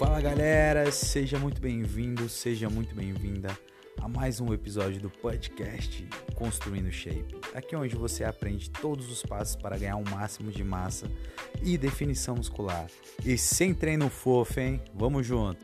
[0.00, 3.50] Fala galera, seja muito bem-vindo, seja muito bem-vinda
[4.00, 7.38] a mais um episódio do podcast Construindo Shape.
[7.54, 11.06] Aqui é onde você aprende todos os passos para ganhar o um máximo de massa
[11.62, 12.86] e definição muscular.
[13.26, 14.80] E sem treino fofo, hein?
[14.94, 15.62] Vamos junto!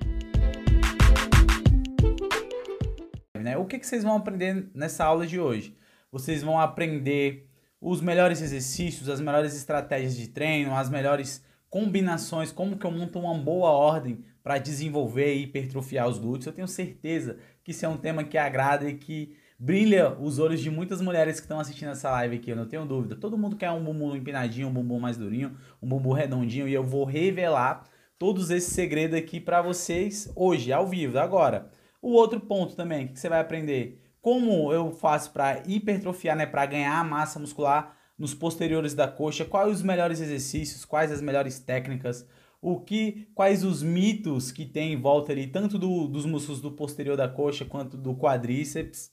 [3.40, 3.56] Né?
[3.56, 5.74] O que, que vocês vão aprender nessa aula de hoje?
[6.12, 7.48] Vocês vão aprender
[7.80, 13.18] os melhores exercícios, as melhores estratégias de treino, as melhores combinações, como que eu monto
[13.18, 16.46] uma boa ordem para desenvolver e hipertrofiar os glúteos.
[16.46, 20.60] Eu tenho certeza que isso é um tema que agrada e que brilha os olhos
[20.60, 23.16] de muitas mulheres que estão assistindo essa live aqui, eu não tenho dúvida.
[23.16, 26.84] Todo mundo quer um bumbum empinadinho, um bumbum mais durinho, um bumbum redondinho e eu
[26.84, 27.88] vou revelar
[28.20, 31.68] todos esses segredos aqui para vocês hoje, ao vivo, agora.
[32.00, 36.66] O outro ponto também que você vai aprender como eu faço para hipertrofiar, né, para
[36.66, 42.24] ganhar massa muscular nos posteriores da coxa, quais os melhores exercícios, quais as melhores técnicas,
[42.60, 46.72] o que, quais os mitos que tem em volta ali, tanto do, dos músculos do
[46.72, 49.10] posterior da coxa quanto do quadríceps.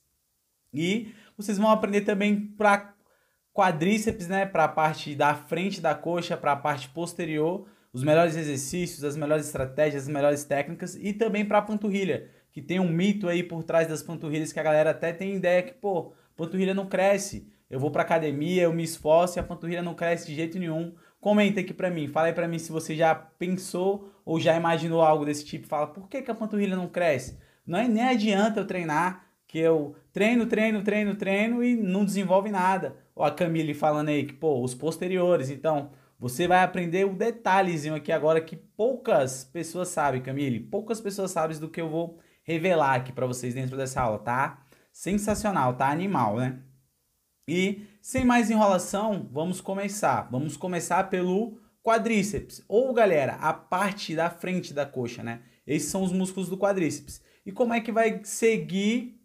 [0.74, 2.96] E vocês vão aprender também para
[3.54, 8.36] quadríceps, né, para a parte da frente da coxa, para a parte posterior, os melhores
[8.36, 12.90] exercícios, as melhores estratégias, as melhores técnicas e também para a panturrilha, que tem um
[12.90, 16.74] mito aí por trás das panturrilhas que a galera até tem ideia que, pô, panturrilha
[16.74, 17.48] não cresce.
[17.70, 20.94] Eu vou para academia, eu me esforço e a panturrilha não cresce de jeito nenhum.
[21.24, 25.02] Comenta aqui para mim, fala aí para mim se você já pensou ou já imaginou
[25.02, 25.66] algo desse tipo.
[25.66, 27.40] Fala, por que, que a panturrilha não cresce?
[27.66, 32.52] Não é, nem adianta eu treinar, que eu treino, treino, treino, treino e não desenvolve
[32.52, 32.98] nada.
[33.16, 35.50] Ó, a Camille falando aí que, pô, os posteriores.
[35.50, 40.60] Então, você vai aprender o detalhezinho aqui agora que poucas pessoas sabem, Camille.
[40.60, 44.62] Poucas pessoas sabem do que eu vou revelar aqui para vocês dentro dessa aula, tá?
[44.92, 45.90] Sensacional, tá?
[45.90, 46.60] Animal, né?
[47.48, 50.28] E sem mais enrolação, vamos começar.
[50.30, 55.42] Vamos começar pelo quadríceps, ou galera, a parte da frente da coxa, né?
[55.66, 57.22] Esses são os músculos do quadríceps.
[57.46, 59.22] E como é que vai seguir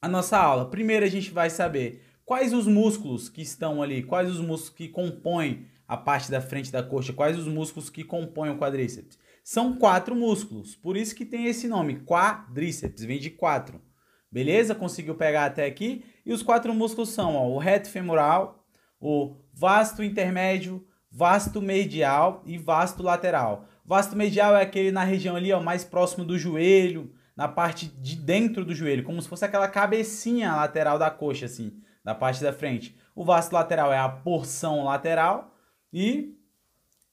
[0.00, 0.70] a nossa aula?
[0.70, 4.88] Primeiro a gente vai saber quais os músculos que estão ali, quais os músculos que
[4.88, 9.18] compõem a parte da frente da coxa, quais os músculos que compõem o quadríceps.
[9.44, 13.82] São quatro músculos, por isso que tem esse nome, quadríceps, vem de quatro.
[14.30, 14.74] Beleza?
[14.74, 16.02] Conseguiu pegar até aqui?
[16.24, 18.64] E os quatro músculos são ó, o reto femoral,
[19.00, 23.66] o vasto intermédio, vasto medial e vasto lateral.
[23.84, 28.14] Vasto medial é aquele na região ali, ó, mais próximo do joelho, na parte de
[28.14, 32.52] dentro do joelho, como se fosse aquela cabecinha lateral da coxa, assim, da parte da
[32.52, 32.96] frente.
[33.14, 35.54] O vasto lateral é a porção lateral
[35.92, 36.36] e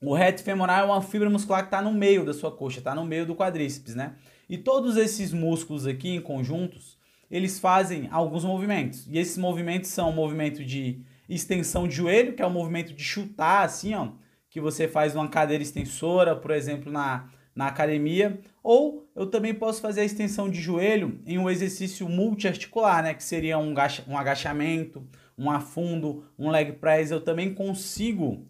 [0.01, 2.95] o reto femoral é uma fibra muscular que está no meio da sua coxa, está
[2.95, 4.15] no meio do quadríceps, né?
[4.47, 6.97] E todos esses músculos aqui em conjuntos,
[7.29, 9.07] eles fazem alguns movimentos.
[9.07, 13.03] E esses movimentos são o movimento de extensão de joelho, que é o movimento de
[13.03, 14.09] chutar, assim, ó,
[14.49, 18.39] que você faz uma cadeira extensora, por exemplo, na, na academia.
[18.63, 23.23] Ou eu também posso fazer a extensão de joelho em um exercício multiarticular, né, que
[23.23, 23.75] seria um,
[24.07, 25.07] um agachamento,
[25.37, 27.11] um afundo, um leg press.
[27.11, 28.47] Eu também consigo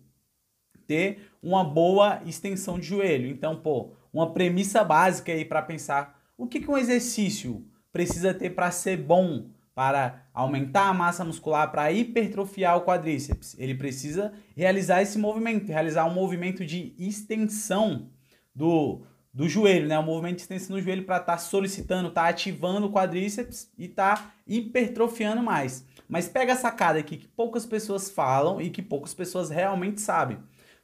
[0.87, 3.27] ter uma boa extensão de joelho.
[3.27, 8.51] Então, pô, uma premissa básica aí para pensar o que, que um exercício precisa ter
[8.51, 13.55] para ser bom, para aumentar a massa muscular, para hipertrofiar o quadríceps.
[13.57, 18.09] Ele precisa realizar esse movimento, realizar um movimento de extensão
[18.53, 19.97] do, do joelho, né?
[19.97, 23.71] Um movimento de extensão do joelho para estar tá solicitando, estar tá ativando o quadríceps
[23.77, 25.85] e tá hipertrofiando mais.
[26.09, 30.39] Mas pega a sacada aqui que poucas pessoas falam e que poucas pessoas realmente sabem.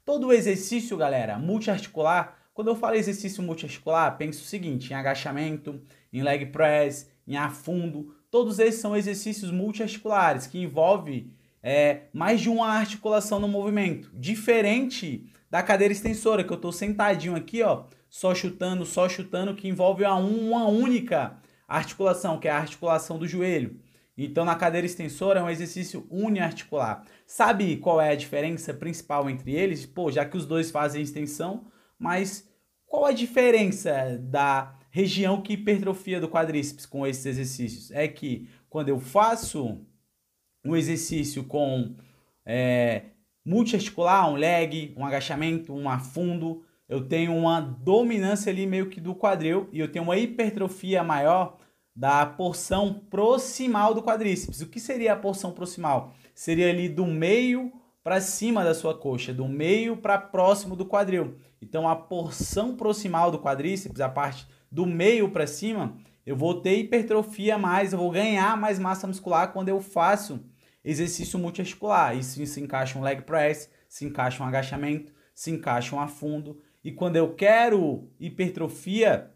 [0.05, 5.81] Todo exercício, galera, multiarticular, quando eu falo exercício multiarticular, penso o seguinte, em agachamento,
[6.17, 11.31] em leg press, em afundo, todos esses são exercícios multiarticulares que envolvem
[11.61, 17.35] é, mais de uma articulação no movimento, diferente da cadeira extensora, que eu estou sentadinho
[17.35, 21.37] aqui, ó, só chutando, só chutando, que envolve uma única
[21.67, 23.79] articulação, que é a articulação do joelho.
[24.17, 27.03] Então, na cadeira extensora é um exercício uniarticular.
[27.25, 29.85] Sabe qual é a diferença principal entre eles?
[29.85, 31.65] Pô, já que os dois fazem extensão,
[31.99, 32.47] mas
[32.85, 37.91] qual a diferença da região que hipertrofia do quadríceps com esses exercícios?
[37.91, 39.81] É que quando eu faço
[40.63, 41.93] um exercício com
[42.45, 43.01] é,
[43.45, 49.13] multiarticular, um leg, um agachamento, um afundo, eu tenho uma dominância ali meio que do
[49.13, 51.57] quadril e eu tenho uma hipertrofia maior
[51.93, 54.61] da porção proximal do quadríceps.
[54.61, 56.13] O que seria a porção proximal?
[56.33, 57.69] Seria ali do meio
[58.01, 61.35] para cima da sua coxa, do meio para próximo do quadril.
[61.61, 65.95] Então a porção proximal do quadríceps, a parte do meio para cima,
[66.25, 70.43] eu vou ter hipertrofia mais, eu vou ganhar mais massa muscular quando eu faço
[70.83, 72.13] exercício multiarticular.
[72.13, 76.91] Isso se encaixa um leg press, se encaixa um agachamento, se encaixa um afundo E
[76.91, 79.31] quando eu quero hipertrofia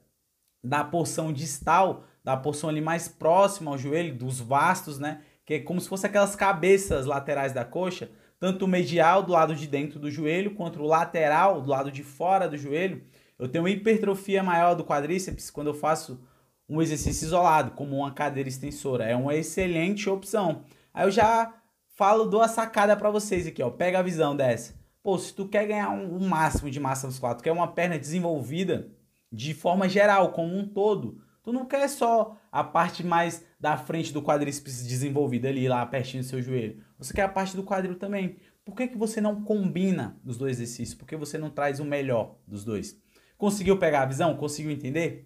[0.61, 5.21] da porção distal, da porção ali mais próxima ao joelho, dos vastos, né?
[5.45, 9.55] Que é como se fosse aquelas cabeças laterais da coxa, tanto o medial do lado
[9.55, 13.03] de dentro do joelho, quanto o lateral do lado de fora do joelho.
[13.39, 16.21] Eu tenho hipertrofia maior do quadríceps quando eu faço
[16.67, 19.05] um exercício isolado, como uma cadeira extensora.
[19.05, 20.63] É uma excelente opção.
[20.93, 21.53] Aí eu já
[21.95, 23.69] falo, dou a sacada para vocês aqui, ó.
[23.69, 24.75] Pega a visão dessa.
[25.01, 27.97] Pô, se tu quer ganhar um, um máximo de massa muscular, tu quer uma perna
[27.97, 28.91] desenvolvida
[29.31, 34.11] de forma geral, como um todo, tu não quer só a parte mais da frente
[34.11, 36.83] do quadríceps desenvolvida ali, lá pertinho do seu joelho.
[36.97, 38.37] Você quer a parte do quadril também.
[38.65, 40.93] Por que, que você não combina os dois exercícios?
[40.93, 42.99] Por que você não traz o melhor dos dois?
[43.39, 44.37] Conseguiu pegar a visão?
[44.37, 45.25] Conseguiu entender?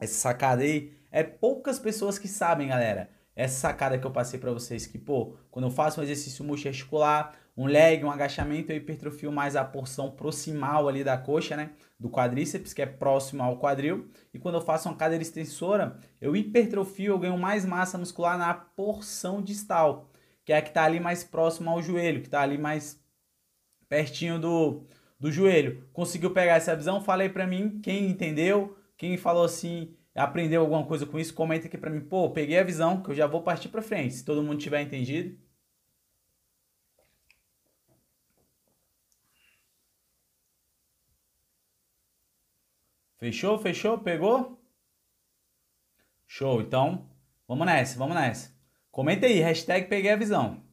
[0.00, 3.10] essa sacada aí, é poucas pessoas que sabem, galera.
[3.34, 7.34] Essa sacada que eu passei para vocês, que, pô, quando eu faço um exercício multiarticular,
[7.54, 11.72] um leg, um agachamento, eu hipertrofio mais a porção proximal ali da coxa, né?
[12.00, 14.08] Do quadríceps, que é próximo ao quadril.
[14.32, 18.54] E quando eu faço uma cadeira extensora, eu hipertrofio, eu ganho mais massa muscular na
[18.54, 20.10] porção distal,
[20.44, 22.98] que é a que tá ali mais próximo ao joelho, que tá ali mais
[23.88, 24.86] pertinho do,
[25.18, 25.88] do joelho.
[25.92, 27.00] Conseguiu pegar essa visão?
[27.00, 31.78] Falei para mim, quem entendeu, quem falou assim, aprendeu alguma coisa com isso, comenta aqui
[31.78, 32.00] para mim.
[32.00, 34.82] Pô, peguei a visão que eu já vou partir para frente, se todo mundo tiver
[34.82, 35.38] entendido.
[43.18, 43.58] Fechou?
[43.58, 43.98] Fechou?
[43.98, 44.60] Pegou?
[46.26, 46.60] Show.
[46.60, 47.08] Então,
[47.48, 48.54] vamos nessa, vamos nessa.
[48.90, 50.65] Comenta aí, hashtag peguei a visão.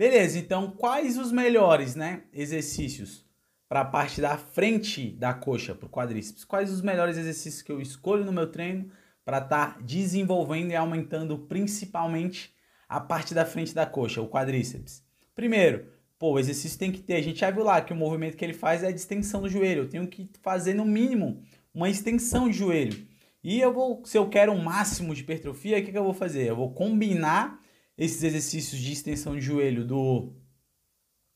[0.00, 3.22] Beleza, então quais os melhores né, exercícios
[3.68, 6.42] para a parte da frente da coxa, para o quadríceps.
[6.42, 8.90] Quais os melhores exercícios que eu escolho no meu treino
[9.26, 12.50] para estar tá desenvolvendo e aumentando principalmente
[12.88, 15.04] a parte da frente da coxa, o quadríceps?
[15.34, 15.84] Primeiro,
[16.18, 18.44] pô, o exercício tem que ter, a gente já viu lá que o movimento que
[18.46, 19.82] ele faz é a extensão do joelho.
[19.82, 21.42] Eu tenho que fazer no mínimo
[21.74, 23.06] uma extensão de joelho.
[23.44, 26.14] E eu vou, se eu quero um máximo de hipertrofia, o que, que eu vou
[26.14, 26.48] fazer?
[26.48, 27.59] Eu vou combinar
[28.00, 30.32] esses exercícios de extensão de joelho do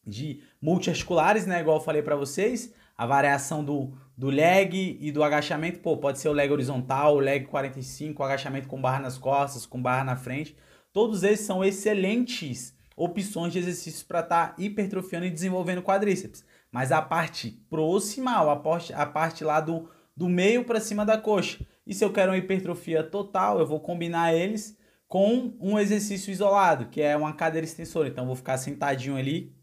[0.07, 1.61] de multiarticulares, né?
[1.61, 6.19] Igual eu falei para vocês, a variação do, do leg e do agachamento, pô, pode
[6.19, 10.05] ser o leg horizontal, o leg 45, o agachamento com barra nas costas, com barra
[10.05, 10.57] na frente.
[10.91, 16.45] Todos esses são excelentes opções de exercícios para estar tá hipertrofiando e desenvolvendo quadríceps.
[16.73, 21.19] Mas a parte proximal, a parte, a parte lá do, do meio para cima da
[21.19, 21.65] coxa.
[21.87, 24.79] E se eu quero uma hipertrofia total, eu vou combinar eles
[25.09, 28.09] com um exercício isolado, que é uma cadeira extensora.
[28.09, 29.55] Então, vou ficar sentadinho ali,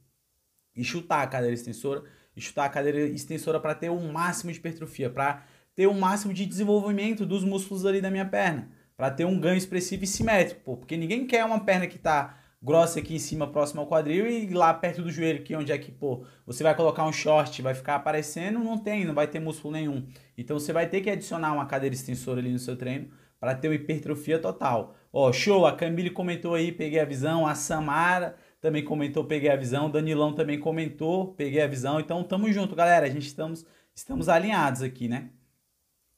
[0.75, 2.03] e chutar a cadeira extensora
[2.35, 5.43] e chutar a cadeira extensora para ter o um máximo de hipertrofia, para
[5.75, 9.39] ter o um máximo de desenvolvimento dos músculos ali da minha perna, para ter um
[9.39, 13.19] ganho expressivo e simétrico, pô, porque ninguém quer uma perna que tá grossa aqui em
[13.19, 16.23] cima, próximo ao quadril e lá perto do joelho, que é onde é que, pô,
[16.45, 20.05] você vai colocar um short, vai ficar aparecendo, não tem, não vai ter músculo nenhum.
[20.37, 23.09] Então você vai ter que adicionar uma cadeira extensora ali no seu treino
[23.39, 24.95] para ter uma hipertrofia total.
[25.13, 29.55] Ó, show, a Camille comentou aí, peguei a visão, a Samara também comentou, peguei a
[29.55, 29.89] visão.
[29.89, 31.99] Danilão também comentou, peguei a visão.
[31.99, 33.07] Então, tamo junto, galera.
[33.07, 35.31] A gente estamos, estamos alinhados aqui, né?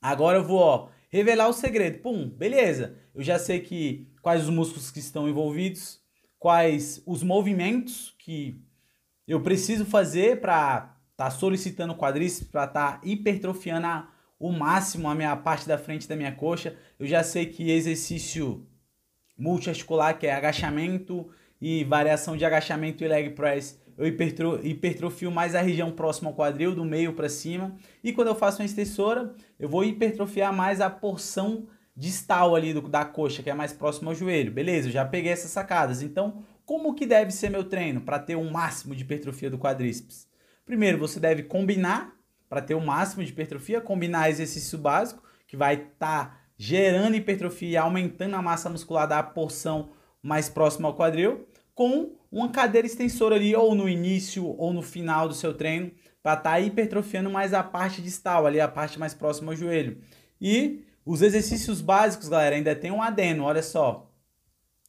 [0.01, 1.99] Agora eu vou, ó, revelar o segredo.
[1.99, 2.97] Pum, beleza.
[3.15, 6.01] Eu já sei que quais os músculos que estão envolvidos,
[6.37, 8.61] quais os movimentos que
[9.25, 15.07] eu preciso fazer para estar tá solicitando quadríceps, para estar tá hipertrofiando a, o máximo
[15.07, 16.75] a minha parte da frente da minha coxa.
[16.99, 18.67] Eu já sei que exercício
[19.37, 21.29] multiarticular, que é agachamento
[21.61, 26.73] e variação de agachamento e leg press, eu hipertrofio mais a região próxima ao quadril,
[26.73, 27.75] do meio para cima.
[28.03, 32.81] E quando eu faço uma extensora, eu vou hipertrofiar mais a porção distal ali do,
[32.81, 34.51] da coxa, que é mais próximo ao joelho.
[34.51, 36.01] Beleza, eu já peguei essas sacadas.
[36.01, 40.27] Então, como que deve ser meu treino para ter um máximo de hipertrofia do quadríceps?
[40.65, 42.15] Primeiro, você deve combinar
[42.49, 47.15] para ter o um máximo de hipertrofia, combinar exercício básico, que vai estar tá gerando
[47.15, 49.89] hipertrofia e aumentando a massa muscular da porção
[50.21, 55.27] mais próxima ao quadril com uma cadeira extensora ali, ou no início ou no final
[55.27, 55.91] do seu treino,
[56.21, 59.97] para estar tá hipertrofiando mais a parte distal, ali a parte mais próxima ao joelho.
[60.39, 64.09] E os exercícios básicos, galera, ainda tem um adeno, olha só.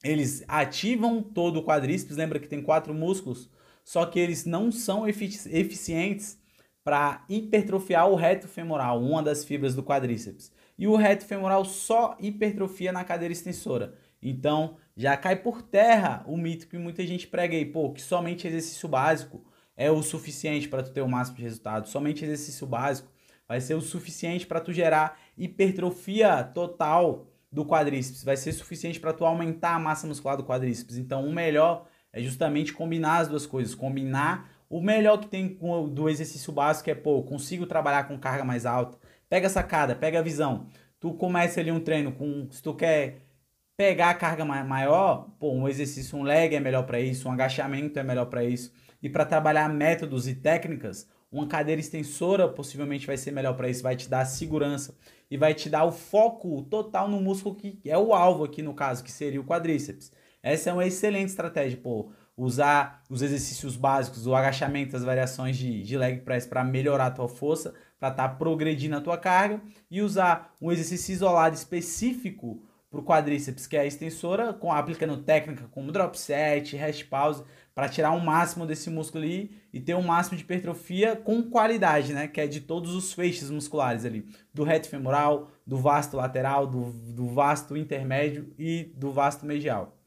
[0.02, 3.50] Eles ativam todo o quadríceps, lembra que tem quatro músculos,
[3.82, 6.38] só que eles não são eficientes
[6.84, 10.52] para hipertrofiar o reto femoral, uma das fibras do quadríceps.
[10.78, 13.94] E o reto femoral só hipertrofia na cadeira extensora.
[14.20, 18.46] Então, já cai por terra o mito que muita gente prega aí, pô, que somente
[18.46, 19.44] exercício básico
[19.76, 21.88] é o suficiente para tu ter o máximo de resultado.
[21.88, 23.12] Somente exercício básico
[23.46, 29.12] vai ser o suficiente para tu gerar hipertrofia total do quadríceps, vai ser suficiente para
[29.12, 30.96] tu aumentar a massa muscular do quadríceps.
[30.96, 35.58] Então, o melhor é justamente combinar as duas coisas, combinar O melhor que tem
[35.92, 38.98] do exercício básico é, pô, consigo trabalhar com carga mais alta.
[39.28, 40.68] Pega a sacada, pega a visão.
[41.00, 43.22] Tu começa ali um treino com, se tu quer
[43.76, 47.98] pegar a carga maior, pô, um exercício, um leg é melhor para isso, um agachamento
[47.98, 48.72] é melhor para isso.
[49.02, 53.82] E para trabalhar métodos e técnicas, uma cadeira extensora possivelmente vai ser melhor para isso,
[53.82, 54.96] vai te dar segurança
[55.28, 58.72] e vai te dar o foco total no músculo que é o alvo aqui no
[58.72, 60.12] caso, que seria o quadríceps.
[60.42, 65.82] Essa é uma excelente estratégia, pô, usar os exercícios básicos, o agachamento, as variações de,
[65.82, 69.62] de leg press para melhorar a tua força, para estar tá progredindo a tua carga
[69.90, 72.62] e usar um exercício isolado específico
[72.94, 77.42] para o quadríceps, que é a extensora, com aplicando técnica como drop set, rest pause,
[77.74, 81.42] para tirar o máximo desse músculo ali e ter o um máximo de hipertrofia com
[81.42, 82.28] qualidade, né?
[82.28, 86.92] Que é de todos os feixes musculares ali, do reto femoral, do vasto lateral, do,
[86.92, 89.98] do vasto intermédio e do vasto medial.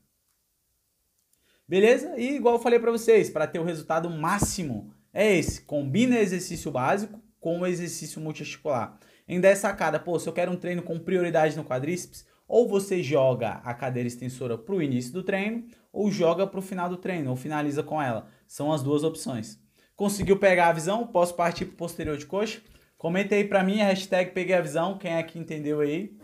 [1.68, 2.18] Beleza?
[2.18, 6.72] E igual eu falei para vocês, para ter o resultado máximo é esse, combina exercício
[6.72, 8.98] básico com o exercício multiarticular.
[9.28, 13.04] Ainda é sacada, pô, se eu quero um treino com prioridade no quadríceps, ou você
[13.04, 16.98] joga a cadeira extensora para o início do treino, ou joga para o final do
[16.98, 18.28] treino, ou finaliza com ela.
[18.48, 19.60] São as duas opções.
[19.96, 21.08] Conseguiu pegar a visão?
[21.08, 22.62] Posso partir para o posterior de coxa?
[22.98, 26.18] Comenta aí para mim hashtag peguei a visão, quem é que entendeu aí.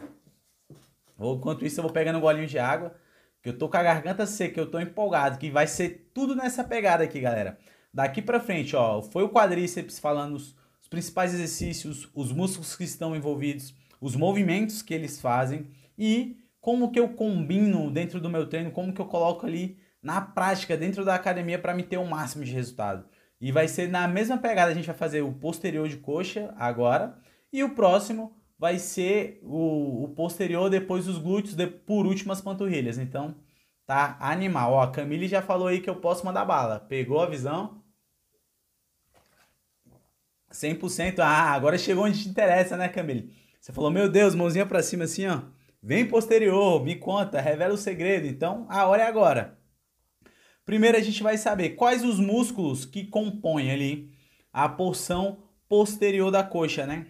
[1.17, 2.95] Ou, enquanto isso eu vou pegando um golinho de água,
[3.41, 6.63] que eu tô com a garganta seca, eu tô empolgado, que vai ser tudo nessa
[6.63, 7.57] pegada aqui, galera.
[7.93, 10.55] Daqui para frente, ó, foi o quadríceps falando os
[10.93, 16.99] principais exercícios, os músculos que estão envolvidos, os movimentos que eles fazem e como que
[16.99, 21.15] eu combino dentro do meu treino, como que eu coloco ali na prática dentro da
[21.15, 23.05] academia para me ter o máximo de resultado.
[23.41, 27.17] E vai ser na mesma pegada, a gente vai fazer o posterior de coxa agora
[27.51, 32.39] e o próximo vai ser o, o posterior depois os glúteos, de, por último as
[32.39, 32.99] panturrilhas.
[32.99, 33.33] Então,
[33.87, 34.73] tá animal.
[34.73, 36.79] Ó, a Camille já falou aí que eu posso mandar bala.
[36.79, 37.82] Pegou a visão?
[40.53, 41.19] 100%.
[41.19, 43.33] Ah, agora chegou onde te interessa, né, Camille?
[43.59, 45.41] Você falou, meu Deus, mãozinha para cima assim, ó.
[45.81, 48.25] Vem posterior, me conta, revela o segredo.
[48.25, 49.57] Então, a hora é agora.
[50.65, 54.13] Primeiro a gente vai saber quais os músculos que compõem ali
[54.51, 57.07] a porção posterior da coxa, né?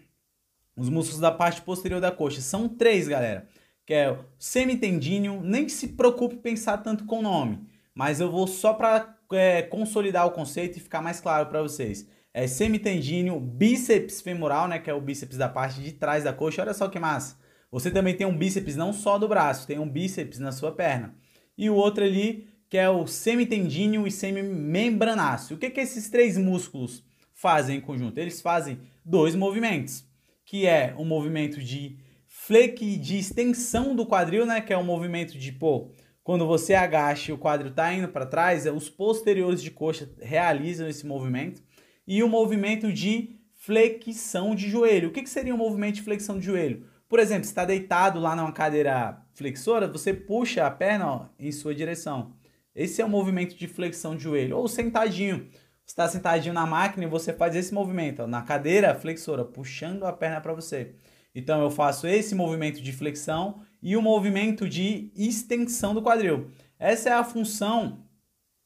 [0.75, 2.41] Os músculos da parte posterior da coxa.
[2.41, 3.47] São três, galera.
[3.85, 5.41] Que é o semitendíneo.
[5.43, 7.67] Nem se preocupe pensar tanto com o nome.
[7.93, 12.07] Mas eu vou só para é, consolidar o conceito e ficar mais claro para vocês.
[12.33, 14.79] É semitendíneo, bíceps femoral, né?
[14.79, 16.61] Que é o bíceps da parte de trás da coxa.
[16.61, 17.37] Olha só que massa.
[17.71, 21.15] Você também tem um bíceps não só do braço, tem um bíceps na sua perna.
[21.57, 25.55] E o outro ali, que é o semitendíneo e semimembranáceo.
[25.55, 28.17] O que, que esses três músculos fazem em conjunto?
[28.17, 30.03] Eles fazem dois movimentos,
[30.45, 31.97] que é o movimento de
[32.27, 34.59] fleque de extensão do quadril, né?
[34.59, 35.91] Que é o movimento de, pô,
[36.23, 40.09] quando você agacha e o quadril está indo para trás, é os posteriores de coxa
[40.19, 41.61] realizam esse movimento.
[42.07, 45.09] E o movimento de flexão de joelho.
[45.09, 46.85] O que, que seria um movimento de flexão de joelho?
[47.07, 51.73] Por exemplo, está deitado lá numa cadeira flexora, você puxa a perna ó, em sua
[51.73, 52.33] direção.
[52.75, 54.57] Esse é o movimento de flexão de joelho.
[54.57, 55.47] Ou sentadinho.
[55.85, 60.05] Você está sentadinho na máquina e você faz esse movimento ó, na cadeira flexora, puxando
[60.05, 60.95] a perna para você.
[61.35, 66.51] Então eu faço esse movimento de flexão e o movimento de extensão do quadril.
[66.77, 68.05] Essa é a função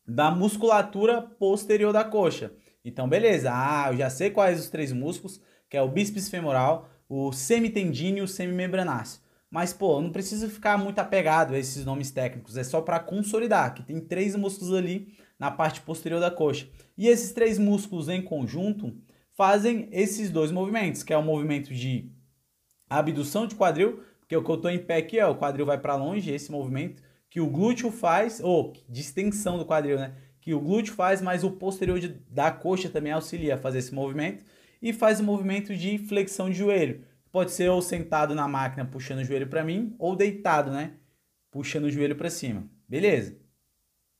[0.08, 2.52] da musculatura posterior da coxa.
[2.88, 3.52] Então, beleza.
[3.52, 8.22] Ah, eu já sei quais os três músculos, que é o bíceps femoral, o semitendíneo
[8.22, 9.22] e o semimembranáceo.
[9.52, 13.74] Mas, pô, não precisa ficar muito apegado a esses nomes técnicos, é só para consolidar,
[13.74, 16.70] que tem três músculos ali na parte posterior da coxa.
[16.98, 18.96] E esses três músculos em conjunto
[19.36, 22.10] fazem esses dois movimentos, que é o movimento de
[22.90, 25.78] abdução de quadril, porque o que eu estou em pé aqui, ó, o quadril vai
[25.78, 30.16] para longe, esse movimento que o glúteo faz, ou de extensão do quadril, né?
[30.48, 33.94] Que o glúteo faz, mas o posterior de, da coxa também auxilia a fazer esse
[33.94, 34.46] movimento
[34.82, 37.04] e faz o movimento de flexão de joelho.
[37.34, 40.94] Pode ser ou sentado na máquina puxando o joelho para mim ou deitado, né?
[41.52, 42.64] Puxando o joelho para cima.
[42.88, 43.38] Beleza?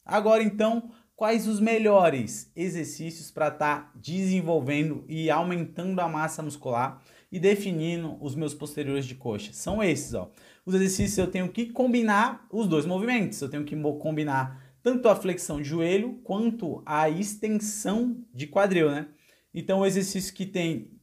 [0.04, 7.02] Agora então, quais os melhores exercícios para estar tá desenvolvendo e aumentando a massa muscular
[7.32, 9.54] e definindo os meus posteriores de coxa?
[9.54, 10.30] São esses, ó.
[10.66, 13.42] Os exercícios eu tenho que combinar os dois movimentos.
[13.42, 19.10] Eu tenho que combinar tanto a flexão de joelho quanto a extensão de quadril, né?
[19.54, 20.98] Então, o exercício que tem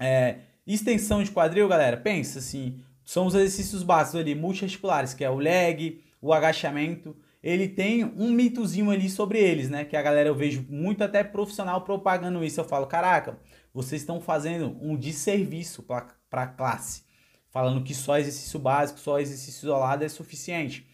[0.00, 5.28] é, extensão de quadril, galera, pensa assim, são os exercícios básicos ali, multiarticulares, que é
[5.28, 7.14] o leg, o agachamento.
[7.42, 9.84] Ele tem um mitozinho ali sobre eles, né?
[9.84, 12.62] Que a galera eu vejo muito até profissional propagando isso.
[12.62, 13.38] Eu falo, caraca,
[13.74, 17.02] vocês estão fazendo um desserviço para a classe.
[17.50, 20.88] Falando que só exercício básico, só exercício isolado é suficiente.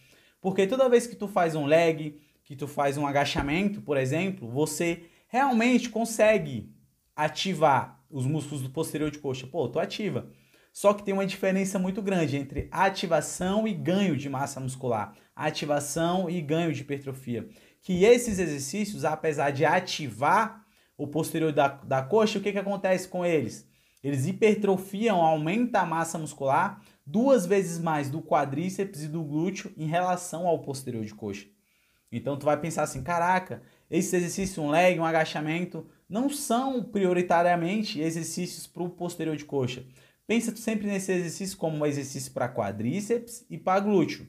[0.46, 4.48] Porque toda vez que tu faz um leg, que tu faz um agachamento, por exemplo,
[4.48, 6.72] você realmente consegue
[7.16, 9.44] ativar os músculos do posterior de coxa.
[9.48, 10.30] Pô, tô ativa.
[10.72, 16.30] Só que tem uma diferença muito grande entre ativação e ganho de massa muscular, ativação
[16.30, 17.48] e ganho de hipertrofia.
[17.82, 20.64] Que esses exercícios, apesar de ativar
[20.96, 23.68] o posterior da, da coxa, o que, que acontece com eles?
[24.00, 29.86] Eles hipertrofiam, aumenta a massa muscular duas vezes mais do quadríceps e do glúteo em
[29.86, 31.46] relação ao posterior de coxa.
[32.10, 38.00] Então tu vai pensar assim, caraca, esses exercícios, um leg, um agachamento, não são prioritariamente
[38.00, 39.84] exercícios para o posterior de coxa.
[40.26, 44.26] Pensa tu sempre nesse exercício como um exercício para quadríceps e para glúteo.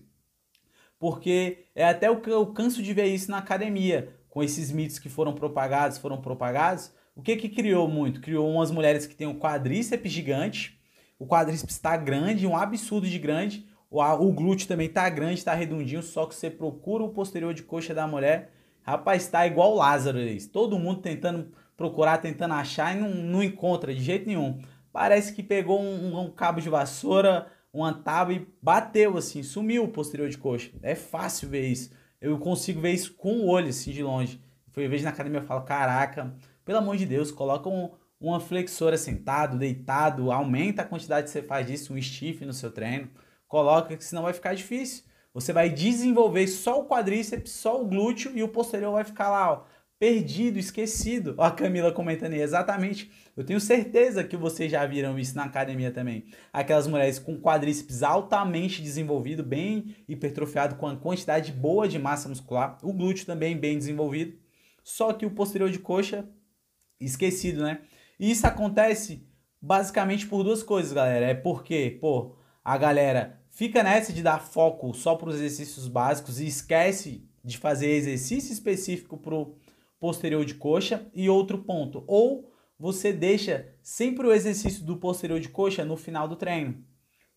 [1.00, 5.00] Porque é até o que eu canso de ver isso na academia, com esses mitos
[5.00, 6.92] que foram propagados, foram propagados.
[7.16, 8.22] O que que criou muito?
[8.22, 10.77] Criou umas mulheres que têm um quadríceps gigante,
[11.20, 15.54] o quadríceps está grande, um absurdo de grande, o, o glúteo também está grande, está
[15.54, 20.20] redondinho, só que você procura o posterior de coxa da mulher, rapaz, está igual Lázaro,
[20.52, 24.60] todo mundo tentando procurar, tentando achar e não, não encontra de jeito nenhum.
[24.92, 29.90] Parece que pegou um, um cabo de vassoura, uma tábua e bateu assim, sumiu o
[29.90, 30.72] posterior de coxa.
[30.82, 31.92] É fácil ver isso.
[32.20, 34.42] Eu consigo ver isso com o olho, assim, de longe.
[34.76, 38.98] Eu vejo na academia e falo, caraca, pelo amor de Deus, coloca um, uma flexora
[38.98, 43.10] sentado, deitado, aumenta a quantidade que você faz disso, um stiff no seu treino.
[43.48, 45.04] Coloca, que senão vai ficar difícil.
[45.34, 49.52] Você vai desenvolver só o quadríceps, só o glúteo e o posterior vai ficar lá,
[49.52, 49.64] ó,
[50.00, 51.36] perdido, esquecido.
[51.38, 53.12] Ó, a Camila comentando aí, exatamente.
[53.36, 56.26] Eu tenho certeza que vocês já viram isso na academia também.
[56.52, 62.80] Aquelas mulheres com quadríceps altamente desenvolvido, bem hipertrofiado, com uma quantidade boa de massa muscular.
[62.82, 64.38] O glúteo também bem desenvolvido.
[64.84, 66.28] Só que o posterior de coxa,
[67.00, 67.82] esquecido, né?
[68.20, 69.28] E isso acontece
[69.62, 71.26] basicamente por duas coisas, galera.
[71.26, 76.40] É porque, pô, a galera fica nessa de dar foco só para os exercícios básicos
[76.40, 79.56] e esquece de fazer exercício específico pro
[80.00, 81.08] posterior de coxa.
[81.14, 86.28] E outro ponto, ou você deixa sempre o exercício do posterior de coxa no final
[86.28, 86.84] do treino.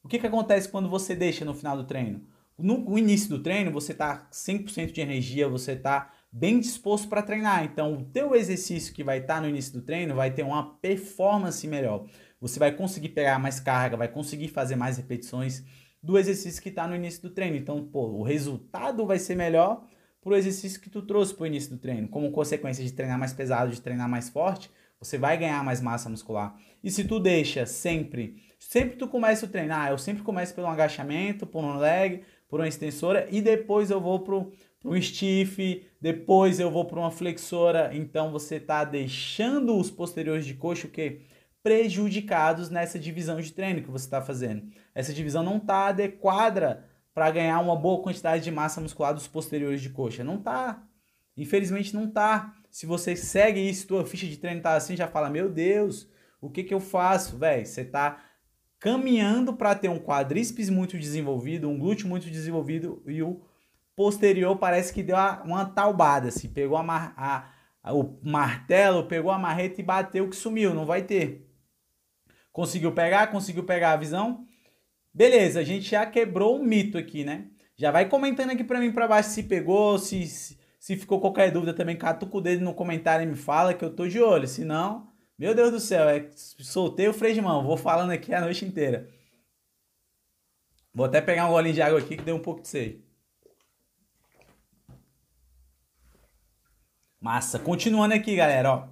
[0.02, 2.26] O que, que acontece quando você deixa no final do treino?
[2.58, 7.64] No início do treino, você está 100% de energia, você está bem disposto para treinar.
[7.64, 10.74] Então, o teu exercício que vai estar tá no início do treino vai ter uma
[10.76, 12.06] performance melhor.
[12.40, 15.64] Você vai conseguir pegar mais carga, vai conseguir fazer mais repetições
[16.02, 17.56] do exercício que está no início do treino.
[17.56, 19.86] Então, pô, o resultado vai ser melhor
[20.22, 22.08] para o exercício que tu trouxe para o início do treino.
[22.08, 26.08] Como consequência de treinar mais pesado, de treinar mais forte, você vai ganhar mais massa
[26.08, 26.54] muscular.
[26.84, 30.66] E se tu deixa sempre, sempre tu começa o treino, ah, eu sempre começo pelo
[30.66, 34.52] agachamento, por um leg, por uma extensora e depois eu vou pro
[34.84, 40.54] um stiff, depois eu vou para uma flexora, então você está deixando os posteriores de
[40.54, 41.22] coxa o quê?
[41.62, 44.68] prejudicados nessa divisão de treino que você está fazendo.
[44.94, 49.82] Essa divisão não está adequada para ganhar uma boa quantidade de massa muscular dos posteriores
[49.82, 50.24] de coxa.
[50.24, 50.82] Não tá.
[51.36, 52.54] Infelizmente não tá.
[52.70, 56.08] Se você segue isso, tua ficha de treino tá assim, já fala: "Meu Deus,
[56.40, 57.66] o que que eu faço?", velho?
[57.66, 58.22] Você tá
[58.78, 63.42] caminhando para ter um quadríceps muito desenvolvido, um glúteo muito desenvolvido e o
[64.00, 67.50] posterior parece que deu uma, taubada, assim, pegou a, a,
[67.82, 71.46] a, o martelo, pegou a marreta e bateu que sumiu, não vai ter.
[72.50, 73.26] Conseguiu pegar?
[73.26, 74.46] Conseguiu pegar a visão?
[75.12, 77.48] Beleza, a gente já quebrou o mito aqui, né?
[77.76, 81.50] Já vai comentando aqui para mim para baixo se pegou, se, se, se, ficou qualquer
[81.50, 84.48] dúvida também, catuca o dedo no comentário e me fala que eu tô de olho.
[84.48, 88.32] Se não, meu Deus do céu, é, soltei o freio de mão, vou falando aqui
[88.32, 89.10] a noite inteira.
[90.94, 93.09] Vou até pegar um golinho de água aqui que deu um pouco de sede.
[97.20, 97.58] Massa.
[97.58, 98.88] Continuando aqui, galera, ó.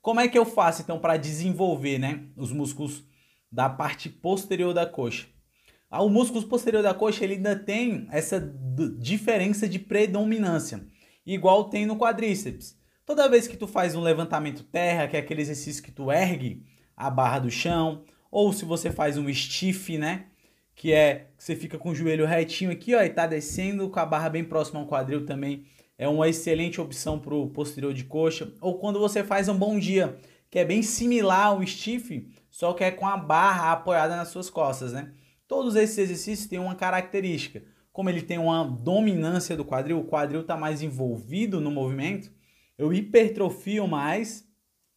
[0.00, 3.04] Como é que eu faço então para desenvolver, né, os músculos
[3.52, 5.26] da parte posterior da coxa.
[5.90, 8.40] Ah, o músculo posterior da coxa ele ainda tem essa
[8.98, 10.86] diferença de predominância,
[11.26, 12.78] igual tem no quadríceps.
[13.04, 16.64] Toda vez que tu faz um levantamento terra, que é aquele exercício que tu ergue
[16.96, 20.26] a barra do chão, ou se você faz um stiff, né,
[20.74, 24.00] que é que você fica com o joelho retinho aqui, ó, e tá descendo com
[24.00, 25.66] a barra bem próxima ao quadril também,
[25.98, 28.52] é uma excelente opção para o posterior de coxa.
[28.60, 30.16] Ou quando você faz um bom dia,
[30.48, 34.48] que é bem similar ao stiff, só que é com a barra apoiada nas suas
[34.48, 35.12] costas, né?
[35.48, 37.64] Todos esses exercícios têm uma característica.
[37.92, 42.30] Como ele tem uma dominância do quadril, o quadril está mais envolvido no movimento,
[42.76, 44.46] eu hipertrofio mais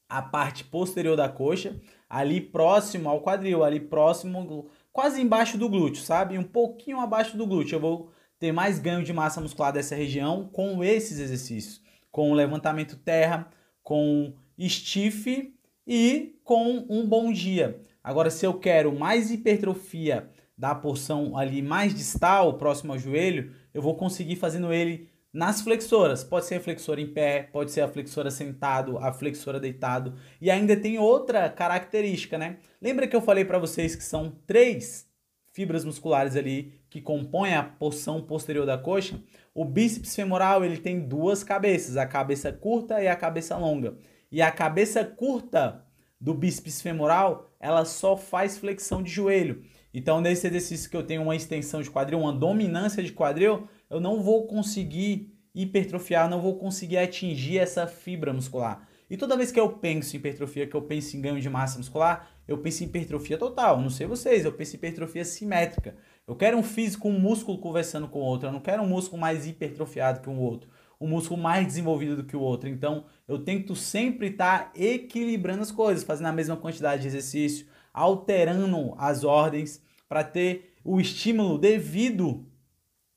[0.07, 6.03] a parte posterior da coxa, ali próximo ao quadril, ali próximo, quase embaixo do glúteo,
[6.03, 6.37] sabe?
[6.37, 7.77] Um pouquinho abaixo do glúteo.
[7.77, 12.33] Eu vou ter mais ganho de massa muscular dessa região com esses exercícios, com o
[12.33, 13.47] levantamento terra,
[13.83, 15.53] com stiff
[15.85, 17.79] e com um bom dia.
[18.03, 20.27] Agora, se eu quero mais hipertrofia
[20.57, 26.23] da porção ali mais distal, próximo ao joelho, eu vou conseguir fazendo ele nas flexoras.
[26.23, 30.15] Pode ser a flexora em pé, pode ser a flexora sentado, a flexora deitado.
[30.41, 32.57] E ainda tem outra característica, né?
[32.81, 35.10] Lembra que eu falei para vocês que são três
[35.51, 39.21] fibras musculares ali que compõem a porção posterior da coxa?
[39.53, 43.97] O bíceps femoral ele tem duas cabeças, a cabeça curta e a cabeça longa.
[44.31, 45.85] E a cabeça curta
[46.19, 49.63] do bíceps femoral, ela só faz flexão de joelho.
[49.93, 53.99] Então, nesse exercício que eu tenho uma extensão de quadril, uma dominância de quadril, eu
[53.99, 58.87] não vou conseguir hipertrofiar, não vou conseguir atingir essa fibra muscular.
[59.11, 61.77] E toda vez que eu penso em hipertrofia, que eu penso em ganho de massa
[61.77, 63.81] muscular, eu penso em hipertrofia total.
[63.81, 65.97] Não sei vocês, eu penso em hipertrofia simétrica.
[66.25, 68.47] Eu quero um físico, um músculo conversando com o outro.
[68.47, 70.69] Eu não quero um músculo mais hipertrofiado que o outro.
[70.97, 72.69] Um músculo mais desenvolvido do que o outro.
[72.69, 78.95] Então, eu tento sempre estar equilibrando as coisas, fazendo a mesma quantidade de exercício, alterando
[78.97, 82.45] as ordens para ter o estímulo devido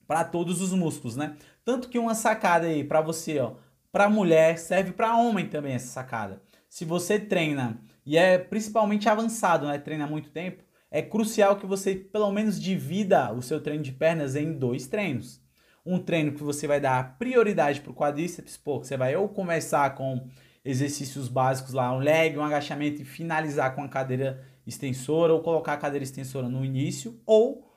[0.09, 1.37] para todos os músculos, né?
[1.65, 3.55] Tanto que uma sacada aí para você, ó,
[3.95, 6.43] para mulher serve para homem também essa sacada.
[6.69, 11.65] Se você treina e é principalmente avançado, né, treina há muito tempo, é crucial que
[11.65, 15.41] você pelo menos divida o seu treino de pernas em dois treinos.
[15.87, 19.95] Um treino que você vai dar prioridade para o quadríceps, pô, você vai ou começar
[19.95, 20.27] com
[20.65, 25.75] exercícios básicos lá, um leg, um agachamento e finalizar com a cadeira extensora ou colocar
[25.75, 27.71] a cadeira extensora no início, ou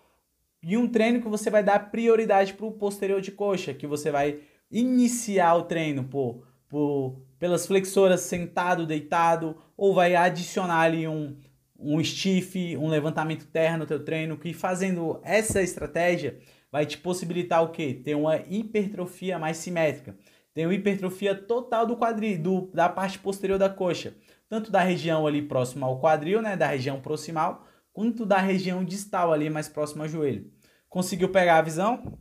[0.63, 4.10] e um treino que você vai dar prioridade para o posterior de coxa, que você
[4.10, 4.39] vai
[4.71, 11.38] iniciar o treino por, por, pelas flexoras sentado, deitado, ou vai adicionar ali um,
[11.80, 16.39] um stiff, um levantamento terra no teu treino, que fazendo essa estratégia
[16.71, 17.93] vai te possibilitar o quê?
[17.93, 20.17] Ter uma hipertrofia mais simétrica.
[20.53, 24.15] Tem uma hipertrofia total do quadril, da parte posterior da coxa,
[24.49, 29.32] tanto da região ali próxima ao quadril, né, da região proximal, quanto da região distal
[29.32, 30.51] ali mais próxima ao joelho.
[30.89, 32.17] Conseguiu pegar a visão?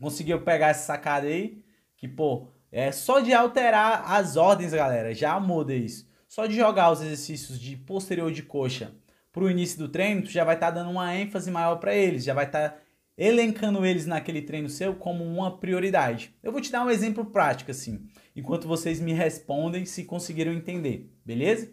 [0.00, 1.62] Conseguiu pegar essa sacada aí?
[2.00, 6.08] Que, pô, é só de alterar as ordens, galera, já muda isso.
[6.26, 8.94] Só de jogar os exercícios de posterior de coxa
[9.30, 11.94] para o início do treino, tu já vai estar tá dando uma ênfase maior para
[11.94, 12.78] eles, já vai estar tá
[13.18, 16.34] elencando eles naquele treino seu como uma prioridade.
[16.42, 21.12] Eu vou te dar um exemplo prático assim, enquanto vocês me respondem se conseguiram entender,
[21.22, 21.70] beleza?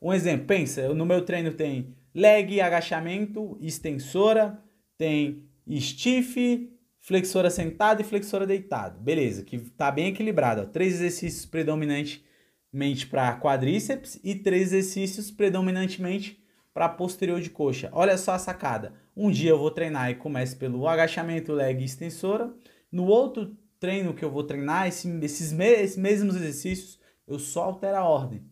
[0.00, 4.62] Um exemplo, pensa, no meu treino tem leg, agachamento, extensora,
[4.98, 5.48] tem
[5.80, 6.70] stiff,
[7.02, 9.00] flexora sentada e flexora deitado.
[9.00, 10.62] Beleza, que tá bem equilibrado.
[10.62, 10.64] Ó.
[10.64, 16.40] Três exercícios predominantemente para quadríceps e três exercícios predominantemente
[16.72, 17.90] para posterior de coxa.
[17.92, 18.94] Olha só a sacada.
[19.16, 22.54] Um dia eu vou treinar e começo pelo agachamento, leg e extensora.
[22.90, 27.64] No outro treino que eu vou treinar, esse, esses, me esses mesmos exercícios, eu só
[27.64, 28.44] altero a ordem.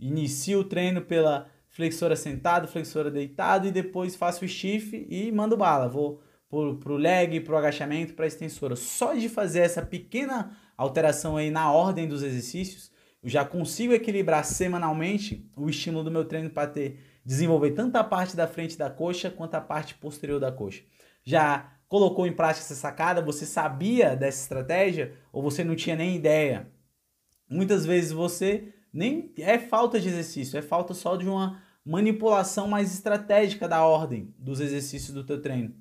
[0.00, 5.56] Inicio o treino pela flexora sentado, flexora deitado e depois faço o stiff e mando
[5.56, 5.88] bala.
[5.88, 8.74] Vou para o leg, para o agachamento, para a extensora.
[8.76, 12.90] Só de fazer essa pequena alteração aí na ordem dos exercícios,
[13.22, 18.04] eu já consigo equilibrar semanalmente o estímulo do meu treino para ter desenvolver tanto a
[18.04, 20.82] parte da frente da coxa quanto a parte posterior da coxa.
[21.22, 23.20] Já colocou em prática essa sacada?
[23.20, 26.70] Você sabia dessa estratégia ou você não tinha nem ideia?
[27.50, 32.94] Muitas vezes você nem é falta de exercício, é falta só de uma manipulação mais
[32.94, 35.74] estratégica da ordem dos exercícios do teu treino.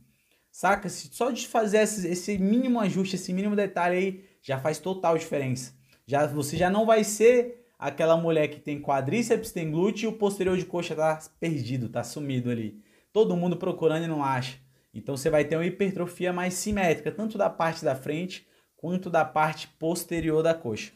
[0.58, 0.90] Saca?
[0.90, 5.76] Só de fazer esse, esse mínimo ajuste, esse mínimo detalhe aí, já faz total diferença.
[6.08, 10.18] Já, você já não vai ser aquela mulher que tem quadríceps, tem glúteo e o
[10.18, 12.82] posterior de coxa tá perdido, tá sumido ali.
[13.14, 14.58] Todo mundo procurando e não acha.
[14.92, 19.24] Então você vai ter uma hipertrofia mais simétrica, tanto da parte da frente quanto da
[19.24, 20.92] parte posterior da coxa.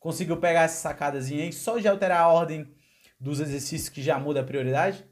[0.00, 2.66] Conseguiu pegar essa sacadazinha aí só de alterar a ordem
[3.20, 5.06] dos exercícios que já muda a prioridade?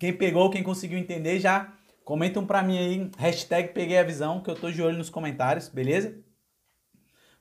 [0.00, 1.74] Quem pegou, quem conseguiu entender, já
[2.06, 5.68] comentam para mim aí, hashtag peguei a visão, que eu tô de olho nos comentários,
[5.68, 6.18] beleza?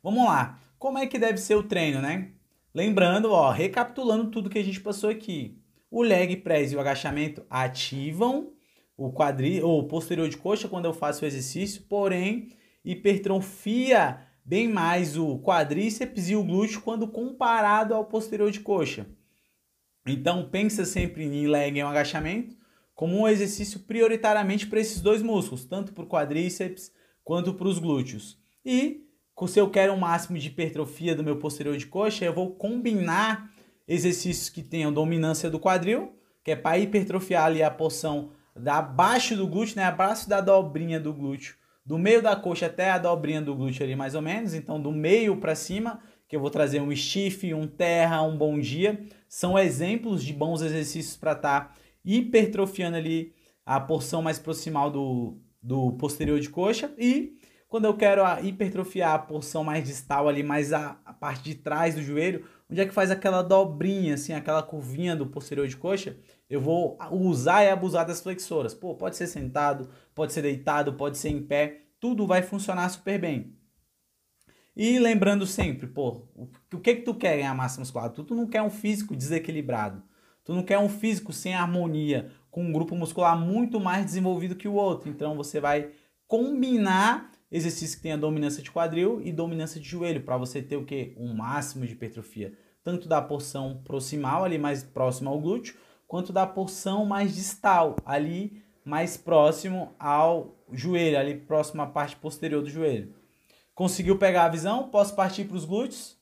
[0.03, 0.59] Vamos lá.
[0.77, 2.33] Como é que deve ser o treino, né?
[2.75, 5.57] Lembrando, ó, recapitulando tudo que a gente passou aqui.
[5.89, 8.51] O leg press e o agachamento ativam
[8.97, 12.49] o quadril ou posterior de coxa quando eu faço o exercício, porém
[12.83, 19.07] hipertrofia bem mais o quadríceps e o glúteo quando comparado ao posterior de coxa.
[20.09, 22.57] Então pensa sempre em leg e um agachamento
[22.95, 26.91] como um exercício prioritariamente para esses dois músculos, tanto para o quadríceps
[27.23, 28.37] quanto para os glúteos.
[28.65, 29.05] E
[29.47, 33.49] se eu quero um máximo de hipertrofia do meu posterior de coxa, eu vou combinar
[33.87, 39.37] exercícios que tenham dominância do quadril, que é para hipertrofiar ali a porção da abaixo
[39.37, 43.41] do glúteo, né, abaixo da dobrinha do glúteo, do meio da coxa até a dobrinha
[43.41, 46.79] do glúteo ali mais ou menos, então do meio para cima, que eu vou trazer
[46.79, 51.75] um stiff, um terra, um bom dia, são exemplos de bons exercícios para estar tá
[52.05, 53.33] hipertrofiando ali
[53.65, 57.35] a porção mais proximal do, do posterior de coxa e
[57.67, 61.95] quando eu quero hipertrofiar a porção mais distal ali, mais a, a, parte de trás
[61.95, 66.17] do joelho, onde é que faz aquela dobrinha, assim, aquela curvinha do posterior de coxa,
[66.49, 68.73] eu vou usar e abusar das flexoras.
[68.73, 73.19] Pô, pode ser sentado, pode ser deitado, pode ser em pé, tudo vai funcionar super
[73.19, 73.58] bem.
[74.81, 76.21] E lembrando sempre, pô,
[76.73, 78.09] o que que tu quer ganhar massa muscular?
[78.11, 80.01] Tu, tu não quer um físico desequilibrado.
[80.45, 84.69] Tu não quer um físico sem harmonia, com um grupo muscular muito mais desenvolvido que
[84.69, 85.09] o outro.
[85.09, 85.91] Então você vai
[86.25, 90.85] combinar exercícios que tenha dominância de quadril e dominância de joelho, para você ter o
[90.85, 91.13] que?
[91.17, 95.75] Um máximo de hipertrofia, tanto da porção proximal, ali mais próxima ao glúteo,
[96.07, 102.61] quanto da porção mais distal, ali mais próximo ao joelho, ali próximo à parte posterior
[102.61, 103.18] do joelho.
[103.79, 104.89] Conseguiu pegar a visão?
[104.89, 106.19] Posso partir para os glúteos?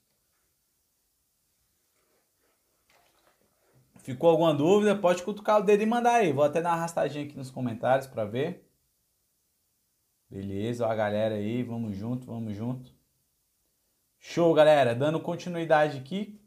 [4.03, 4.95] Ficou alguma dúvida?
[4.95, 6.31] Pode cutucar o dedo e mandar aí.
[6.31, 8.69] Vou até dar uma arrastadinha aqui nos comentários para ver.
[10.29, 12.93] Beleza, ó a galera aí, vamos junto, vamos junto.
[14.19, 14.93] Show, galera.
[14.93, 16.39] Dando continuidade aqui,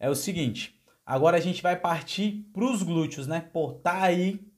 [0.00, 0.82] é o seguinte.
[1.06, 3.48] Agora a gente vai partir para os glúteos, né?
[3.84, 4.52] Tá aí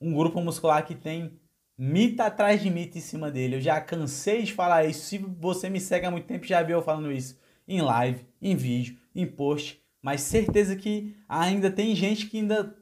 [0.00, 1.39] um grupo muscular que tem
[1.82, 3.56] mita atrás de mita em cima dele.
[3.56, 5.06] Eu já cansei de falar isso.
[5.06, 8.54] Se você me segue há muito tempo, já viu eu falando isso em live, em
[8.54, 9.80] vídeo, em post.
[10.02, 12.76] Mas certeza que ainda tem gente que ainda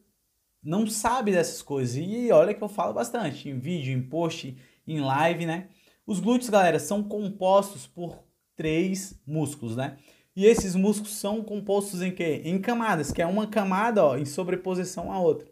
[0.61, 1.95] não sabe dessas coisas.
[1.97, 5.69] E olha que eu falo bastante em vídeo, em post, em live, né?
[6.05, 8.25] Os glúteos, galera, são compostos por
[8.57, 9.97] três músculos, né?
[10.35, 12.43] E esses músculos são compostos em quê?
[12.45, 15.49] Em camadas, que é uma camada, ó, em sobreposição à outra.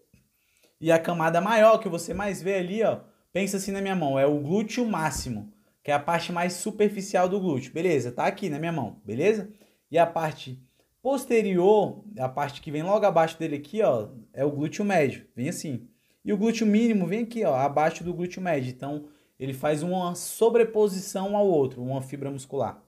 [0.80, 3.00] E a camada maior que você mais vê ali, ó,
[3.36, 5.52] pensa assim na minha mão, é o glúteo máximo,
[5.84, 7.70] que é a parte mais superficial do glúteo.
[7.70, 8.10] Beleza?
[8.10, 9.52] Tá aqui na minha mão, beleza?
[9.90, 10.58] E a parte
[11.02, 15.50] Posterior, a parte que vem logo abaixo dele aqui, ó, é o glúteo médio, vem
[15.50, 15.86] assim.
[16.24, 18.70] E o glúteo mínimo vem aqui, ó, abaixo do glúteo médio.
[18.70, 19.06] Então,
[19.38, 22.82] ele faz uma sobreposição ao outro, uma fibra muscular.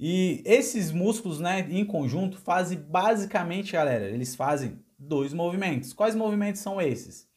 [0.00, 5.92] E esses músculos, né, em conjunto, fazem basicamente, galera, eles fazem dois movimentos.
[5.92, 7.28] Quais movimentos são esses?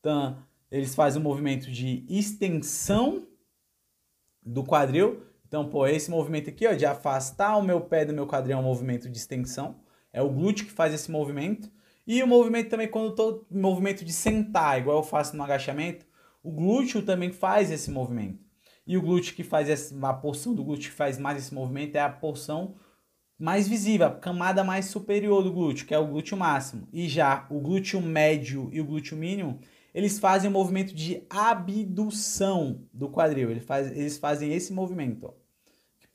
[0.00, 0.42] Então,
[0.76, 3.26] eles fazem um movimento de extensão
[4.42, 5.22] do quadril
[5.54, 8.60] então, pô, esse movimento aqui, ó, de afastar o meu pé do meu quadril é
[8.60, 9.76] um movimento de extensão.
[10.12, 11.70] É o glúteo que faz esse movimento.
[12.04, 16.04] E o movimento também, quando eu tô movimento de sentar, igual eu faço no agachamento,
[16.42, 18.42] o glúteo também faz esse movimento.
[18.84, 21.94] E o glúteo que faz essa, a porção do glúteo que faz mais esse movimento
[21.94, 22.74] é a porção
[23.38, 26.88] mais visível, a camada mais superior do glúteo, que é o glúteo máximo.
[26.92, 29.60] E já o glúteo médio e o glúteo mínimo,
[29.94, 33.50] eles fazem o movimento de abdução do quadril.
[33.50, 35.44] Eles, faz, eles fazem esse movimento, ó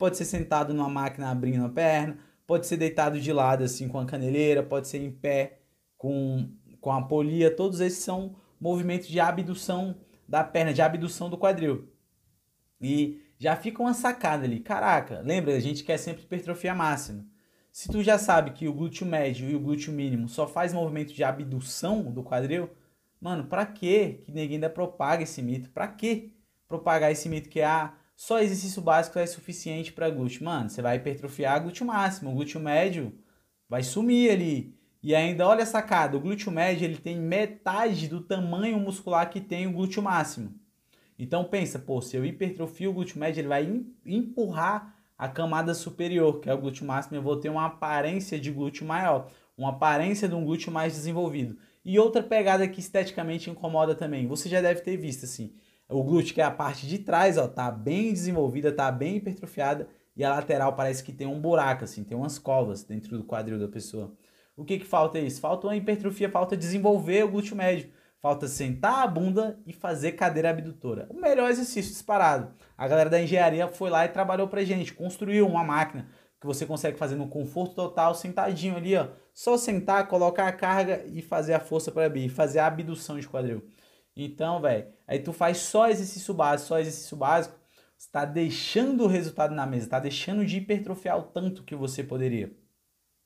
[0.00, 2.16] pode ser sentado numa máquina abrindo a perna,
[2.46, 5.58] pode ser deitado de lado assim com a caneleira, pode ser em pé
[5.98, 9.94] com, com a polia, todos esses são movimentos de abdução
[10.26, 11.92] da perna, de abdução do quadril.
[12.80, 14.60] E já fica uma sacada ali.
[14.60, 17.26] Caraca, lembra, a gente quer sempre hipertrofia máxima.
[17.70, 21.12] Se tu já sabe que o glúteo médio e o glúteo mínimo só faz movimento
[21.12, 22.70] de abdução do quadril,
[23.20, 25.70] mano, pra que que ninguém ainda propaga esse mito?
[25.70, 26.32] Pra que
[26.66, 30.44] propagar esse mito que ah, só exercício básico é suficiente para glúteo.
[30.44, 33.12] Mano, você vai hipertrofiar glúteo máximo, o glúteo médio
[33.68, 34.76] vai sumir ali.
[35.02, 39.40] E ainda, olha a sacada, o glúteo médio ele tem metade do tamanho muscular que
[39.40, 40.54] tem o glúteo máximo.
[41.18, 46.40] Então pensa, pô, se eu hipertrofio o glúteo médio, ele vai empurrar a camada superior,
[46.40, 50.26] que é o glúteo máximo, eu vou ter uma aparência de glúteo maior, uma aparência
[50.28, 51.58] de um glúteo mais desenvolvido.
[51.84, 55.54] E outra pegada que esteticamente incomoda também, você já deve ter visto assim,
[55.88, 59.88] o glúteo, que é a parte de trás, ó, tá bem desenvolvida, tá bem hipertrofiada.
[60.16, 63.58] E a lateral parece que tem um buraco, assim, tem umas covas dentro do quadril
[63.58, 64.12] da pessoa.
[64.56, 65.40] O que que falta é isso?
[65.40, 67.90] Falta uma hipertrofia, falta desenvolver o glúteo médio.
[68.20, 71.06] Falta sentar a bunda e fazer cadeira abdutora.
[71.08, 72.54] O melhor exercício disparado.
[72.76, 76.06] A galera da engenharia foi lá e trabalhou pra gente, construiu uma máquina
[76.38, 79.08] que você consegue fazer no conforto total, sentadinho ali, ó.
[79.40, 83.26] Só sentar, colocar a carga e fazer a força para abrir, fazer a abdução de
[83.26, 83.66] quadril.
[84.14, 87.58] Então, velho, aí tu faz só exercício básico, só exercício básico,
[87.96, 92.52] está deixando o resultado na mesa, está deixando de hipertrofiar o tanto que você poderia.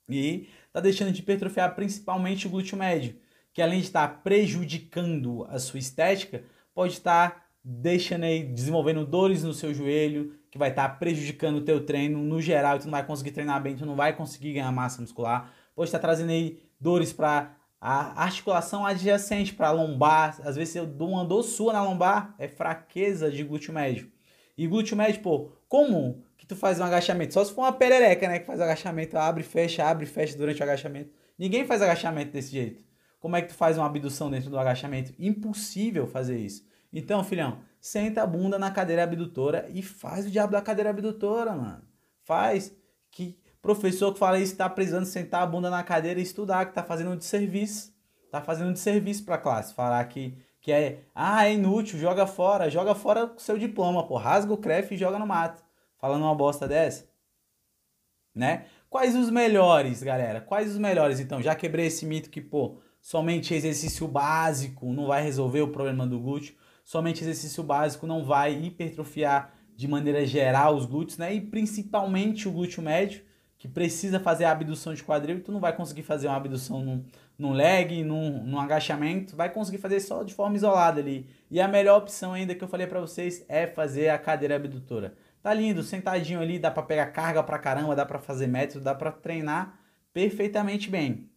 [0.09, 3.16] E está deixando de hipertrofiar principalmente o glúteo médio,
[3.53, 9.53] que além de estar prejudicando a sua estética, pode estar deixando aí, desenvolvendo dores no
[9.53, 13.33] seu joelho, que vai estar prejudicando o teu treino no geral, tu não vai conseguir
[13.33, 17.57] treinar bem, tu não vai conseguir ganhar massa muscular, pode estar trazendo aí dores para
[17.81, 22.35] a articulação adjacente para a lombar, às vezes eu dou uma dor sua na lombar,
[22.39, 24.11] é fraqueza de glúteo médio.
[24.57, 27.35] E glúteo médio, pô, como que tu faz um agachamento?
[27.35, 30.37] Só se for uma perereca, né, que faz agachamento, abre e fecha, abre e fecha
[30.37, 31.11] durante o agachamento.
[31.39, 32.83] Ninguém faz agachamento desse jeito.
[33.21, 35.13] Como é que tu faz uma abdução dentro do agachamento?
[35.19, 36.67] Impossível fazer isso.
[36.93, 41.53] Então, filhão, senta a bunda na cadeira abdutora e faz o diabo da cadeira abdutora,
[41.53, 41.83] mano.
[42.23, 42.75] Faz.
[43.11, 46.74] Que professor que fala isso tá precisando sentar a bunda na cadeira e estudar, que
[46.74, 47.94] tá fazendo um desserviço.
[48.31, 49.72] Tá fazendo um desserviço pra classe.
[49.72, 52.68] Falar que, que é, ah, é inútil, joga fora.
[52.68, 54.18] Joga fora o seu diploma, pô.
[54.18, 55.64] Rasga o crefe e joga no mato.
[55.96, 57.09] Falando uma bosta dessa.
[58.35, 58.66] Né?
[58.90, 60.42] Quais os melhores, galera?
[60.42, 61.18] Quais os melhores?
[61.18, 66.07] Então, já quebrei esse mito que, pô, somente exercício básico não vai resolver o problema
[66.07, 71.35] do glúteo, somente exercício básico não vai hipertrofiar de maneira geral os glúteos, né?
[71.35, 73.24] E principalmente o glúteo médio,
[73.64, 77.03] que precisa fazer a abdução de quadril, tu não vai conseguir fazer uma abdução num,
[77.38, 81.27] num leg, num, num agachamento, vai conseguir fazer só de forma isolada ali.
[81.50, 85.14] E a melhor opção ainda que eu falei para vocês é fazer a cadeira abdutora.
[85.42, 88.94] Tá lindo, sentadinho ali, dá para pegar carga pra caramba, dá para fazer método, dá
[88.94, 89.81] para treinar
[90.12, 91.31] perfeitamente bem.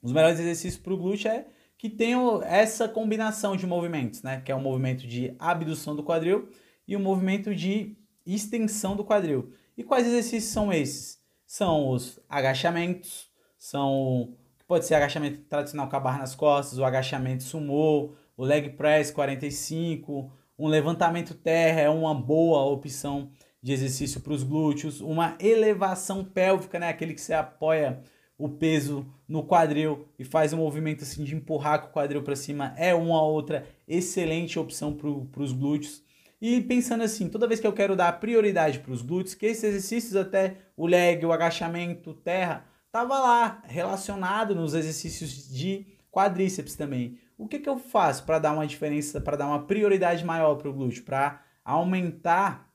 [0.00, 1.44] Os melhores exercícios para o glúteo é
[1.76, 4.40] que tenham essa combinação de movimentos, né?
[4.42, 6.48] Que é o movimento de abdução do quadril
[6.86, 9.52] e o movimento de extensão do quadril.
[9.76, 11.20] E quais exercícios são esses?
[11.52, 14.34] São os agachamentos, são
[14.66, 19.10] pode ser agachamento tradicional com a barra nas costas, o agachamento sumô, o leg press
[19.10, 23.30] 45, um levantamento terra é uma boa opção
[23.62, 28.00] de exercício para os glúteos, uma elevação pélvica, né, aquele que você apoia
[28.38, 32.34] o peso no quadril e faz um movimento assim de empurrar com o quadril para
[32.34, 36.02] cima é uma outra excelente opção para os glúteos.
[36.42, 39.62] E pensando assim, toda vez que eu quero dar prioridade para os glúteos, que esses
[39.62, 47.16] exercícios até o leg, o agachamento, terra, tava lá relacionado nos exercícios de quadríceps também.
[47.38, 50.68] O que, que eu faço para dar uma diferença, para dar uma prioridade maior para
[50.68, 52.74] o glúteo, para aumentar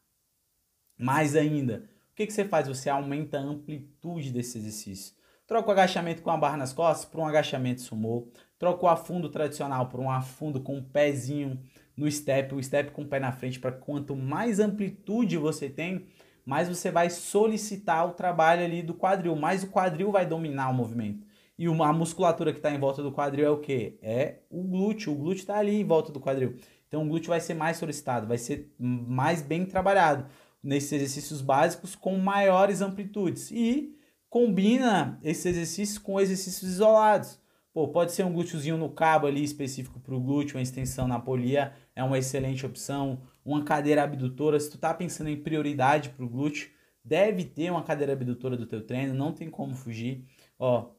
[0.98, 1.90] mais ainda?
[2.14, 2.70] O que, que você faz?
[2.70, 5.14] Você aumenta a amplitude desse exercício.
[5.46, 8.30] Troca o agachamento com a barra nas costas por um agachamento sumô.
[8.58, 11.62] Troca o afundo tradicional por um afundo com um pezinho
[11.98, 16.06] no step, o step com o pé na frente, para quanto mais amplitude você tem,
[16.46, 20.74] mais você vai solicitar o trabalho ali do quadril, mais o quadril vai dominar o
[20.74, 21.26] movimento.
[21.58, 23.98] E uma, a musculatura que está em volta do quadril é o que?
[24.02, 25.12] É o glúteo.
[25.12, 26.56] O glúteo está ali em volta do quadril.
[26.88, 30.28] Então o glúteo vai ser mais solicitado, vai ser mais bem trabalhado
[30.62, 33.50] nesses exercícios básicos com maiores amplitudes.
[33.52, 33.98] E
[34.30, 37.40] combina esses exercícios com exercícios isolados.
[37.74, 41.20] Pô, pode ser um glúteozinho no cabo ali específico para o glúteo, uma extensão na
[41.20, 43.24] polia é uma excelente opção.
[43.44, 46.70] Uma cadeira abdutora, se tu tá pensando em prioridade para o glúteo,
[47.04, 50.24] deve ter uma cadeira abdutora do teu treino, não tem como fugir.
[50.60, 50.92] Ó,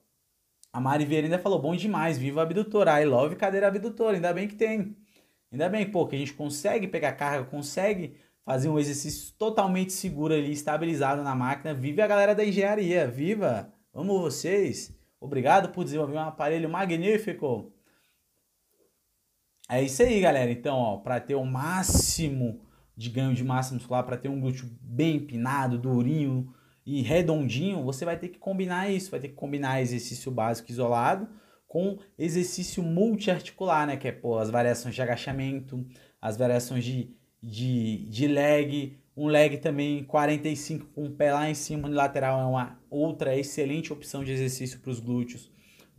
[0.72, 4.48] a Mari Vieira ainda falou, bom demais, viva abdutora, I love cadeira abdutora, ainda bem
[4.48, 4.96] que tem.
[5.52, 10.34] Ainda bem, pô, que a gente consegue pegar carga, consegue fazer um exercício totalmente seguro
[10.34, 11.72] ali, estabilizado na máquina.
[11.74, 13.72] Vive a galera da engenharia, viva!
[13.94, 14.92] Amo vocês!
[15.20, 17.72] Obrigado por desenvolver um aparelho magnífico!
[19.68, 20.50] É isso aí, galera.
[20.50, 22.60] Então, para ter o máximo
[22.96, 26.52] de ganho de massa muscular, para ter um glúteo bem empinado, durinho
[26.84, 31.28] e redondinho, você vai ter que combinar isso, vai ter que combinar exercício básico isolado
[31.68, 35.86] com exercício multiarticular, né, que é pô, as variações de agachamento,
[36.20, 41.54] as variações de de, de leg, um leg também 45 com o pé lá em
[41.54, 45.50] cima unilateral é uma outra excelente opção de exercício para os glúteos.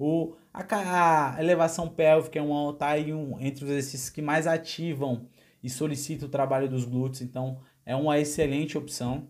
[0.02, 4.48] O, a, a, elevação pélvica é uma tá aí um, entre os exercícios que mais
[4.48, 5.28] ativam
[5.62, 9.30] e solicitam o trabalho dos glúteos, então é uma excelente opção.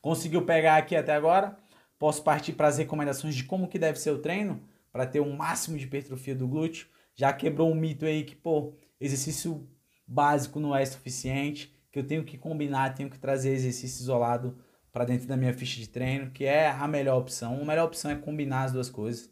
[0.00, 1.58] Conseguiu pegar aqui até agora?
[1.98, 5.24] Posso partir para as recomendações de como que deve ser o treino para ter o
[5.24, 6.88] um máximo de hipertrofia do glúteo.
[7.14, 9.68] Já quebrou um mito aí que, pô, exercício
[10.06, 14.56] básico não é suficiente, que eu tenho que combinar, tenho que trazer exercício isolado
[14.90, 17.60] para dentro da minha ficha de treino, que é a melhor opção.
[17.60, 19.30] A melhor opção é combinar as duas coisas.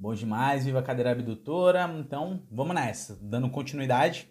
[0.00, 1.92] Bom demais, viva a cadeira abdutora.
[1.98, 4.30] Então, vamos nessa, dando continuidade.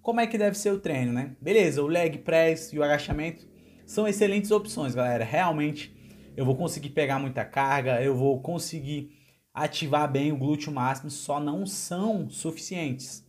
[0.00, 1.34] Como é que deve ser o treino, né?
[1.40, 3.44] Beleza, o leg press e o agachamento
[3.84, 5.24] são excelentes opções, galera.
[5.24, 5.92] Realmente
[6.36, 9.10] eu vou conseguir pegar muita carga, eu vou conseguir
[9.52, 13.26] ativar bem o glúteo máximo só não são suficientes.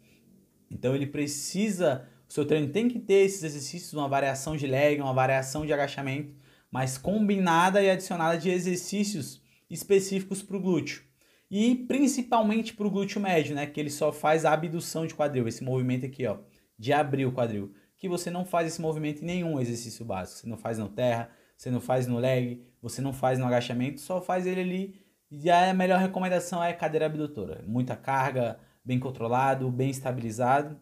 [0.69, 5.01] Então ele precisa, o seu treino tem que ter esses exercícios, uma variação de leg,
[5.01, 6.35] uma variação de agachamento,
[6.69, 11.08] mas combinada e adicionada de exercícios específicos para o glúteo.
[11.49, 13.65] E principalmente para o glúteo médio, né?
[13.65, 16.37] Que ele só faz a abdução de quadril, esse movimento aqui, ó,
[16.77, 17.73] de abrir o quadril.
[17.97, 20.39] Que você não faz esse movimento em nenhum exercício básico.
[20.39, 23.99] Você não faz no terra, você não faz no leg, você não faz no agachamento,
[23.99, 27.63] só faz ele ali e a melhor recomendação é cadeira abdutora.
[27.67, 30.79] Muita carga, bem controlado, bem estabilizado.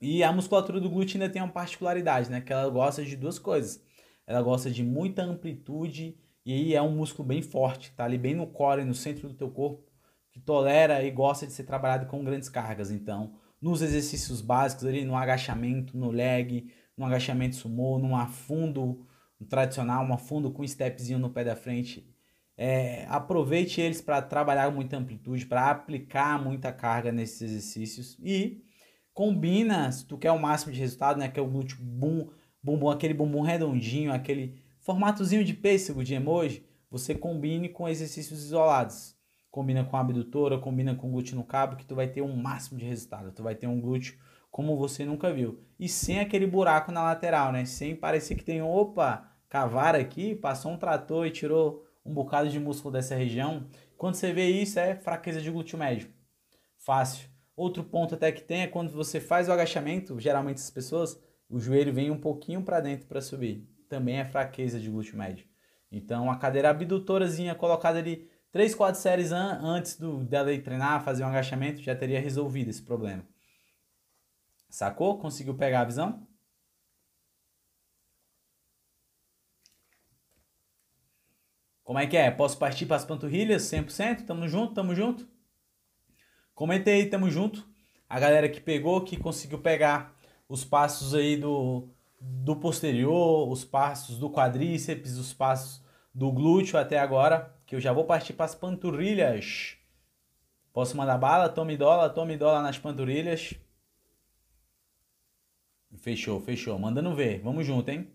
[0.00, 2.40] E a musculatura do glúteo ainda tem uma particularidade, né?
[2.40, 3.82] Que ela gosta de duas coisas.
[4.26, 8.32] Ela gosta de muita amplitude E aí é um músculo bem forte, tá ali bem
[8.32, 9.82] no core, no centro do teu corpo,
[10.30, 12.92] que tolera e gosta de ser trabalhado com grandes cargas.
[12.92, 19.04] Então, nos exercícios básicos ali, no agachamento, no leg, no agachamento sumô, num afundo
[19.48, 22.08] tradicional, um afundo com stepzinho no pé da frente.
[22.56, 28.62] É, aproveite eles para trabalhar muita amplitude, para aplicar muita carga nesses exercícios e
[29.12, 32.30] combina, se tu quer o máximo de resultado, né, que é o glúteo boom,
[32.62, 39.16] bumbum, aquele bumbum redondinho, aquele formatozinho de pêssego de emoji, você combine com exercícios isolados.
[39.50, 42.78] Combina com a abdutora, combina com glúteo no cabo, que tu vai ter um máximo
[42.78, 43.32] de resultado.
[43.32, 44.16] Tu vai ter um glúteo
[44.48, 45.58] como você nunca viu.
[45.76, 47.64] E sem aquele buraco na lateral, né?
[47.64, 52.60] Sem parecer que tem, opa, cavara aqui, passou um trator e tirou um bocado de
[52.60, 53.66] músculo dessa região.
[53.96, 56.10] Quando você vê isso, é fraqueza de glúteo médio.
[56.78, 57.28] Fácil.
[57.56, 61.58] Outro ponto até que tem é quando você faz o agachamento, geralmente as pessoas, o
[61.58, 63.75] joelho vem um pouquinho para dentro para subir.
[63.88, 65.46] Também é fraqueza de glúteo médio.
[65.90, 71.04] Então, a cadeira abdutorazinha colocada ali 3, 4 séries an antes do, dela ir treinar,
[71.04, 73.24] fazer um agachamento, já teria resolvido esse problema.
[74.68, 75.18] Sacou?
[75.18, 76.26] Conseguiu pegar a visão?
[81.84, 82.30] Como é que é?
[82.30, 84.26] Posso partir para as panturrilhas 100%?
[84.26, 84.74] Tamo junto?
[84.74, 85.28] Tamo junto?
[86.54, 87.68] Comenta aí, tamo junto.
[88.08, 90.16] A galera que pegou, que conseguiu pegar
[90.48, 91.88] os passos aí do,
[92.20, 97.92] do posterior, os passos do quadríceps, os passos do glúteo até agora, que eu já
[97.92, 99.76] vou partir para as panturrilhas.
[100.72, 101.48] Posso mandar bala?
[101.48, 103.54] Tome dólar, tome dólar nas panturrilhas.
[105.98, 106.78] Fechou, fechou.
[106.78, 107.40] Mandando ver.
[107.40, 108.10] Vamos junto, hein?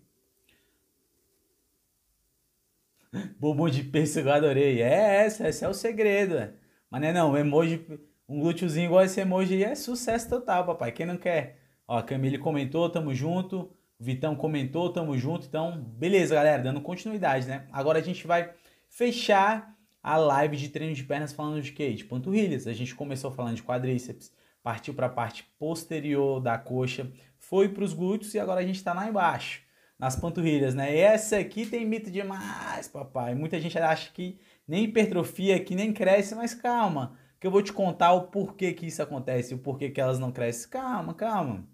[3.38, 4.80] Bumbum de pêssego, adorei.
[4.80, 6.36] É essa, esse é o segredo.
[6.36, 6.54] É.
[6.90, 7.86] Mas não é não, emoji,
[8.28, 10.92] um glúteozinho igual esse emoji é sucesso total, papai.
[10.92, 11.58] Quem não quer?
[11.86, 13.74] Ó, a Camille comentou, tamo junto.
[14.02, 15.46] Vitão comentou, tamo junto.
[15.46, 17.68] Então, beleza, galera, dando continuidade, né?
[17.70, 18.52] Agora a gente vai
[18.88, 21.92] fechar a live de treino de pernas falando de quê?
[21.92, 22.66] De panturrilhas.
[22.66, 27.84] A gente começou falando de quadríceps, partiu para a parte posterior da coxa, foi para
[27.84, 29.62] os glúteos e agora a gente está lá embaixo,
[29.96, 30.96] nas panturrilhas, né?
[30.96, 33.36] E essa aqui tem mito demais, papai.
[33.36, 34.36] Muita gente acha que
[34.66, 38.86] nem hipertrofia, que nem cresce, mas calma, que eu vou te contar o porquê que
[38.86, 40.68] isso acontece, o porquê que elas não crescem.
[40.70, 41.68] Calma, calma.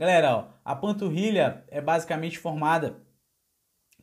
[0.00, 3.02] Galera, ó, a panturrilha é basicamente formada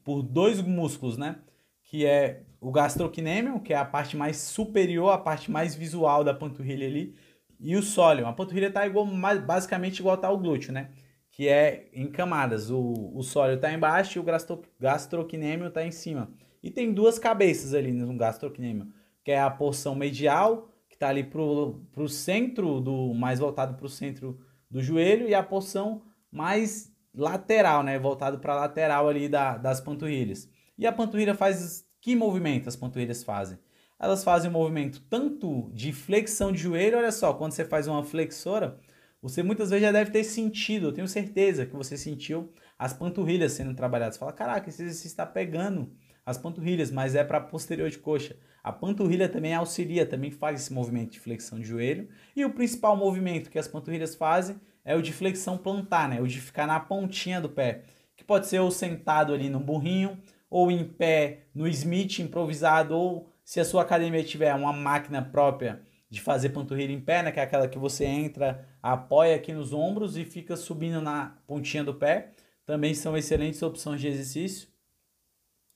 [0.03, 1.39] por dois músculos, né?
[1.81, 6.35] Que é o gastrocnêmio, que é a parte mais superior, a parte mais visual da
[6.35, 7.15] panturrilha ali,
[7.59, 8.27] e o sóleo.
[8.27, 9.07] A panturrilha está igual,
[9.43, 10.91] basicamente igual tá o glúteo, né?
[11.31, 12.69] Que é em camadas.
[12.69, 16.31] O, o sóleo está embaixo e o gastro, gastrocnêmio está em cima.
[16.61, 18.93] E tem duas cabeças ali no gastrocnêmio,
[19.23, 23.85] que é a porção medial, que está ali para o centro, do mais voltado para
[23.87, 24.39] o centro
[24.69, 26.01] do joelho, e a porção
[26.31, 27.97] mais lateral, né?
[27.97, 30.49] Voltado para a lateral ali da, das panturrilhas.
[30.77, 33.57] E a panturrilha faz que movimento as panturrilhas fazem?
[33.99, 38.03] elas fazem um movimento tanto de flexão de joelho, olha só, quando você faz uma
[38.03, 38.79] flexora,
[39.21, 43.53] você muitas vezes já deve ter sentido, eu tenho certeza que você sentiu as panturrilhas
[43.53, 44.15] sendo trabalhadas.
[44.15, 45.91] Você fala, caraca, esse exercício está pegando
[46.23, 48.37] as panturrilhas, mas é para posterior de coxa.
[48.67, 52.09] A panturrilha também auxilia, também faz esse movimento de flexão de joelho.
[52.35, 56.19] E o principal movimento que as panturrilhas fazem é o de flexão plantar, né?
[56.19, 60.21] O de ficar na pontinha do pé, que pode ser ou sentado ali no burrinho,
[60.49, 65.81] ou em pé no Smith improvisado, ou se a sua academia tiver uma máquina própria
[66.09, 69.71] de fazer panturrilha em pé, né, que é aquela que você entra, apoia aqui nos
[69.71, 72.33] ombros e fica subindo na pontinha do pé,
[72.65, 74.67] também são excelentes opções de exercício.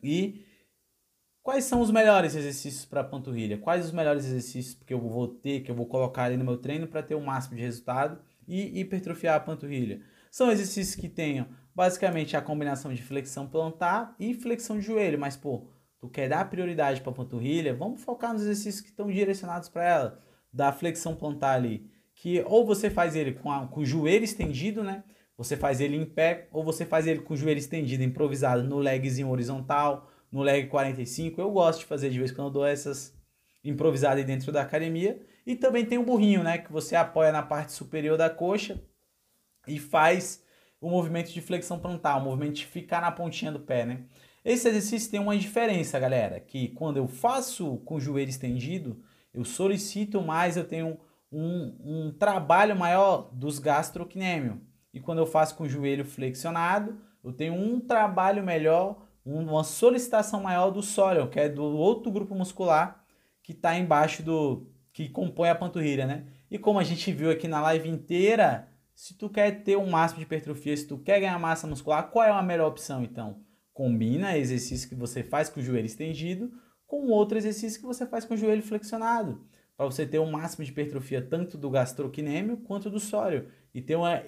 [0.03, 0.50] E
[1.43, 3.57] quais são os melhores exercícios para panturrilha?
[3.57, 6.57] Quais os melhores exercícios que eu vou ter, que eu vou colocar ali no meu
[6.57, 10.01] treino para ter o máximo de resultado e hipertrofiar a panturrilha?
[10.29, 15.35] São exercícios que tenham basicamente a combinação de flexão plantar e flexão de joelho, mas
[15.35, 15.67] pô,
[15.99, 19.83] tu quer dar prioridade para a panturrilha, vamos focar nos exercícios que estão direcionados para
[19.83, 20.19] ela,
[20.53, 24.83] da flexão plantar ali, que ou você faz ele com, a, com o joelho estendido,
[24.83, 25.03] né?
[25.37, 28.77] Você faz ele em pé, ou você faz ele com o joelho estendido, improvisado, no
[28.77, 31.39] legzinho horizontal, no leg 45.
[31.39, 33.15] Eu gosto de fazer de vez quando eu dou essas
[33.63, 35.21] improvisadas dentro da academia.
[35.45, 36.57] E também tem o burrinho, né?
[36.57, 38.81] Que você apoia na parte superior da coxa
[39.67, 40.43] e faz
[40.79, 44.03] o movimento de flexão plantar, o movimento de ficar na pontinha do pé, né?
[44.43, 49.45] Esse exercício tem uma diferença, galera, que quando eu faço com o joelho estendido, eu
[49.45, 50.99] solicito mais, eu tenho
[51.31, 54.59] um, um trabalho maior dos gastrocnêmio.
[54.91, 60.41] E quando eu faço com o joelho flexionado, eu tenho um trabalho melhor, uma solicitação
[60.41, 63.03] maior do sóleo, que é do outro grupo muscular
[63.43, 66.27] que está embaixo do que compõe a panturrilha, né?
[66.49, 70.19] E como a gente viu aqui na live inteira, se tu quer ter um máximo
[70.19, 73.41] de hipertrofia, se tu quer ganhar massa muscular, qual é a melhor opção então?
[73.73, 76.51] combina exercício que você faz com o joelho estendido
[76.85, 79.47] com outro exercício que você faz com o joelho flexionado,
[79.77, 83.81] para você ter o um máximo de hipertrofia tanto do gastrocnêmio quanto do sólio e
[83.81, 84.21] ter uma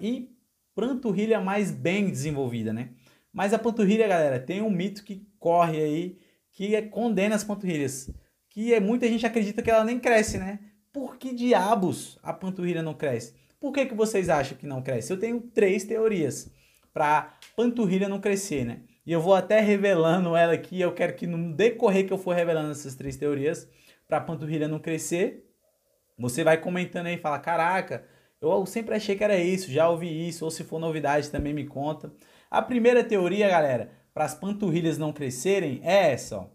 [0.73, 2.93] panturrilha mais bem desenvolvida, né?
[3.33, 6.17] Mas a panturrilha, galera, tem um mito que corre aí
[6.51, 8.09] que é, condena as panturrilhas,
[8.47, 10.59] que é muita gente acredita que ela nem cresce, né?
[10.91, 13.33] Por que diabos a panturrilha não cresce?
[13.59, 15.11] Por que, que vocês acham que não cresce?
[15.11, 16.51] Eu tenho três teorias
[16.93, 18.81] para panturrilha não crescer, né?
[19.05, 20.79] E eu vou até revelando ela aqui.
[20.79, 23.67] Eu quero que no decorrer que eu for revelando essas três teorias,
[24.07, 25.49] para panturrilha não crescer,
[26.17, 28.05] você vai comentando aí e fala: Caraca,
[28.39, 31.65] eu sempre achei que era isso, já ouvi isso, ou se for novidade também me
[31.65, 32.13] conta.
[32.53, 36.45] A primeira teoria, galera, para as panturrilhas não crescerem é essa, ó,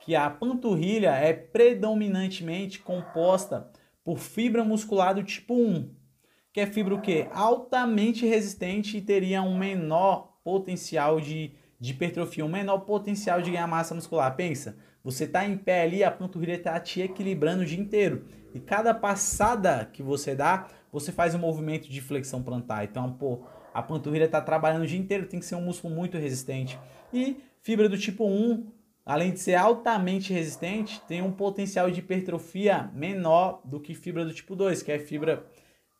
[0.00, 3.70] que a panturrilha é predominantemente composta
[4.02, 5.94] por fibra muscular do tipo 1,
[6.52, 7.28] que é fibra o quê?
[7.32, 13.66] Altamente resistente e teria um menor potencial de de hipertrofia, um menor potencial de ganhar
[13.66, 14.34] massa muscular.
[14.34, 18.24] Pensa, você tá em pé ali, a panturrilha tá te equilibrando o dia inteiro.
[18.54, 22.84] E cada passada que você dá, você faz um movimento de flexão plantar.
[22.84, 23.42] Então, pô,
[23.74, 26.78] a panturrilha tá trabalhando o dia inteiro, tem que ser um músculo muito resistente.
[27.12, 28.70] E fibra do tipo 1,
[29.04, 34.32] além de ser altamente resistente, tem um potencial de hipertrofia menor do que fibra do
[34.32, 35.44] tipo 2, que é fibra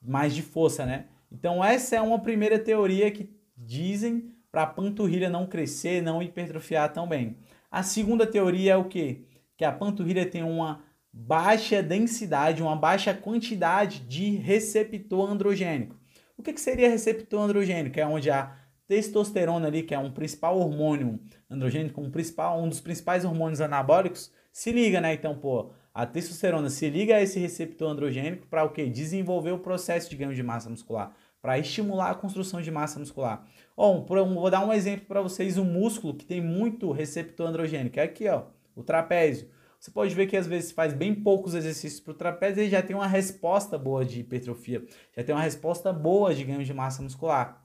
[0.01, 1.07] mais de força, né?
[1.33, 6.93] Então, essa é uma primeira teoria que dizem para a panturrilha não crescer, não hipertrofiar
[6.93, 7.37] tão bem.
[7.69, 9.25] A segunda teoria é o quê?
[9.57, 16.04] Que a panturrilha tem uma baixa densidade, uma baixa quantidade de receptor androgênico.
[16.37, 17.99] O que, que seria receptor androgênico?
[17.99, 18.57] É onde a
[18.87, 24.33] testosterona ali, que é um principal hormônio androgênico, um, principal, um dos principais hormônios anabólicos,
[24.53, 25.15] se liga, né?
[25.15, 28.89] Então, pô, a testosterona se liga a esse receptor androgênico para o quê?
[28.89, 33.47] Desenvolver o processo de ganho de massa muscular, para estimular a construção de massa muscular.
[33.77, 37.99] Bom, vou dar um exemplo para vocês, um músculo que tem muito receptor androgênico.
[38.01, 39.49] É aqui, ó, o trapézio.
[39.85, 42.81] Você pode ver que às vezes faz bem poucos exercícios para o trapézio e já
[42.81, 44.83] tem uma resposta boa de hipertrofia,
[45.15, 47.63] já tem uma resposta boa de ganho de massa muscular.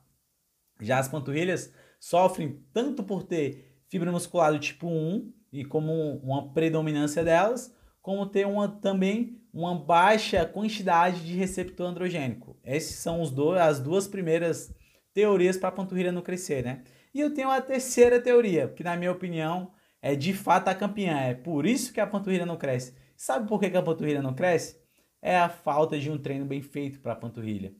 [0.81, 6.51] Já as panturrilhas sofrem tanto por ter fibra muscular do tipo 1 e como uma
[6.51, 12.59] predominância delas, como ter uma também uma baixa quantidade de receptor androgênico.
[12.65, 14.75] Esses são os dois, as duas primeiras
[15.13, 16.83] teorias para a panturrilha não crescer, né?
[17.13, 19.71] E eu tenho a terceira teoria, que na minha opinião
[20.01, 21.17] é de fato a campeã.
[21.19, 22.95] É por isso que a panturrilha não cresce.
[23.15, 24.79] Sabe por que, a panturrilha não cresce?
[25.21, 27.73] É a falta de um treino bem feito para a panturrilha.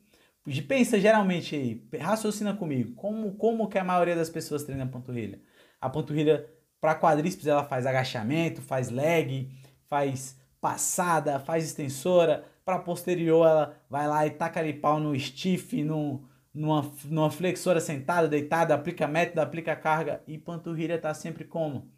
[0.68, 5.42] Pensa geralmente aí, raciocina comigo, como, como que a maioria das pessoas treina a panturrilha?
[5.80, 6.50] A panturrilha
[6.82, 9.50] para quadríceps ela faz agachamento, faz leg,
[9.88, 15.84] faz passada, faz extensora, para posterior ela vai lá e taca ali pau no stiff,
[15.84, 21.92] no, numa, numa flexora sentada, deitada, aplica método, aplica carga e panturrilha está sempre como?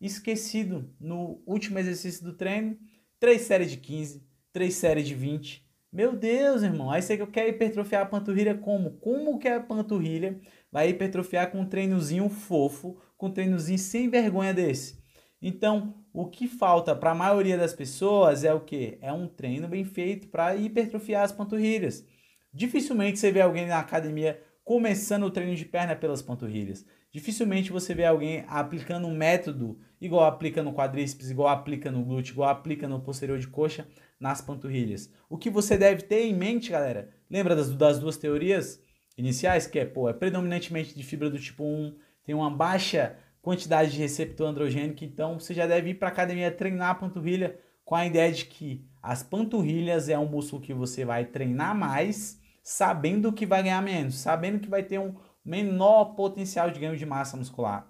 [0.00, 2.76] Esquecido no último exercício do treino,
[3.18, 4.22] três séries de 15,
[4.52, 5.66] três séries de 20.
[5.92, 8.98] Meu Deus, irmão, aí você quer hipertrofiar a panturrilha como?
[8.98, 10.38] Como que a panturrilha
[10.70, 15.02] vai hipertrofiar com um treinozinho fofo, com um treinozinho sem vergonha desse?
[15.40, 18.98] Então, o que falta para a maioria das pessoas é o que?
[19.00, 22.04] É um treino bem feito para hipertrofiar as panturrilhas.
[22.52, 26.84] Dificilmente você vê alguém na academia começando o treino de perna pelas panturrilhas.
[27.12, 32.32] Dificilmente você vê alguém aplicando um método igual aplica no quadríceps, igual aplica no glúteo,
[32.32, 33.86] igual aplica no posterior de coxa
[34.18, 35.08] nas panturrilhas.
[35.30, 38.82] O que você deve ter em mente, galera, lembra das, das duas teorias
[39.16, 43.92] iniciais, que é, pô, é predominantemente de fibra do tipo 1, tem uma baixa quantidade
[43.92, 48.04] de receptor androgênico, então você já deve ir para academia treinar a panturrilha com a
[48.04, 53.46] ideia de que as panturrilhas é um músculo que você vai treinar mais sabendo que
[53.46, 55.14] vai ganhar menos, sabendo que vai ter um
[55.44, 57.88] menor potencial de ganho de massa muscular.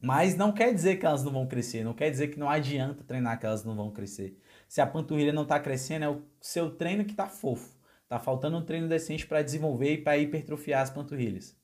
[0.00, 3.04] Mas não quer dizer que elas não vão crescer, não quer dizer que não adianta
[3.04, 4.40] treinar que elas não vão crescer.
[4.66, 7.76] Se a panturrilha não está crescendo, é o seu treino que está fofo.
[8.04, 11.54] Está faltando um treino decente para desenvolver e para hipertrofiar as panturrilhas.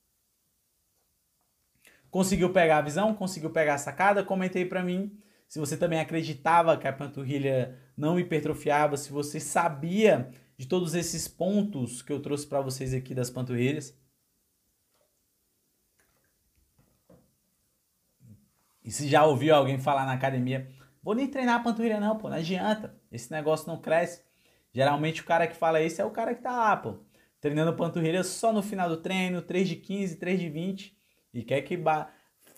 [2.11, 3.15] Conseguiu pegar a visão?
[3.15, 4.23] Conseguiu pegar a sacada?
[4.23, 5.19] Comentei para mim
[5.49, 11.27] se você também acreditava que a panturrilha não hipertrofiava, se você sabia de todos esses
[11.27, 13.97] pontos que eu trouxe para vocês aqui das panturrilhas.
[18.85, 20.71] E se já ouviu alguém falar na academia,
[21.03, 24.23] vou nem treinar a panturrilha não, pô, não adianta, esse negócio não cresce.
[24.73, 26.99] Geralmente o cara que fala isso é o cara que tá lá, pô,
[27.41, 30.99] treinando panturrilha só no final do treino, 3 de 15, 3 de 20,
[31.33, 31.79] e quer que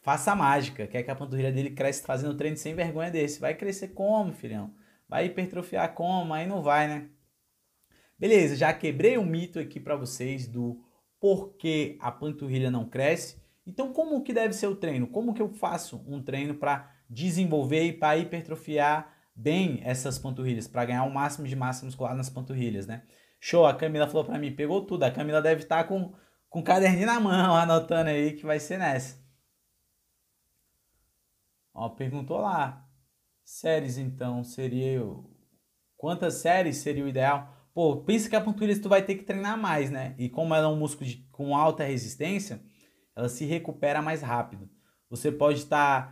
[0.02, 3.40] faça mágica, quer que a panturrilha dele cresça fazendo treino sem vergonha desse.
[3.40, 4.74] Vai crescer como, filhão?
[5.08, 6.34] Vai hipertrofiar como?
[6.34, 7.08] Aí não vai, né?
[8.18, 10.82] Beleza, já quebrei um mito aqui para vocês do
[11.20, 15.06] porquê a panturrilha não cresce Então, como que deve ser o treino?
[15.06, 20.86] Como que eu faço um treino para desenvolver e para hipertrofiar bem essas panturrilhas, para
[20.86, 23.02] ganhar o máximo de massa muscular nas panturrilhas, né?
[23.38, 25.02] Show, a Camila falou para mim, pegou tudo.
[25.02, 26.14] A Camila deve estar tá com,
[26.48, 29.22] com caderninho na mão, anotando aí que vai ser nessa.
[31.74, 32.88] Ó, perguntou lá.
[33.44, 35.02] Séries, então, seria...
[35.96, 37.55] Quantas séries seria o ideal?
[37.76, 40.14] Pô, pensa que a panturrilha tu vai ter que treinar mais, né?
[40.16, 42.62] E como ela é um músculo de, com alta resistência,
[43.14, 44.66] ela se recupera mais rápido.
[45.10, 46.08] Você pode estar...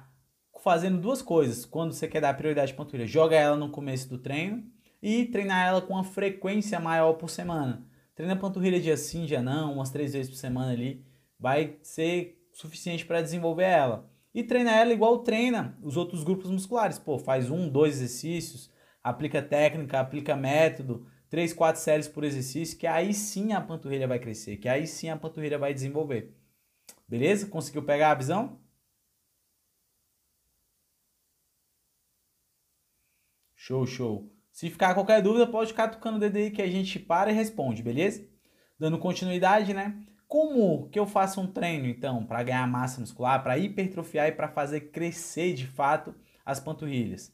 [0.52, 3.08] Tá fazendo duas coisas quando você quer dar prioridade à panturrilha.
[3.08, 4.62] Joga ela no começo do treino
[5.02, 7.86] e treinar ela com uma frequência maior por semana.
[8.14, 11.02] Treina a panturrilha dia sim, dia não, umas três vezes por semana ali.
[11.40, 14.10] Vai ser suficiente para desenvolver ela.
[14.34, 16.98] E treina ela igual treina os outros grupos musculares.
[16.98, 18.70] Pô, faz um, dois exercícios,
[19.02, 24.20] aplica técnica, aplica método, três, quatro séries por exercício, que aí sim a panturrilha vai
[24.20, 26.32] crescer, que aí sim a panturrilha vai desenvolver.
[27.09, 27.49] Beleza?
[27.49, 28.61] Conseguiu pegar a visão?
[33.57, 34.32] Show, show.
[34.53, 37.35] Se ficar qualquer dúvida, pode ficar tocando o dedo aí que a gente para e
[37.35, 38.24] responde, beleza?
[38.78, 40.07] Dando continuidade, né?
[40.28, 44.49] Como que eu faço um treino, então, para ganhar massa muscular, para hipertrofiar e para
[44.49, 46.14] fazer crescer de fato
[46.47, 47.34] as panturrilhas?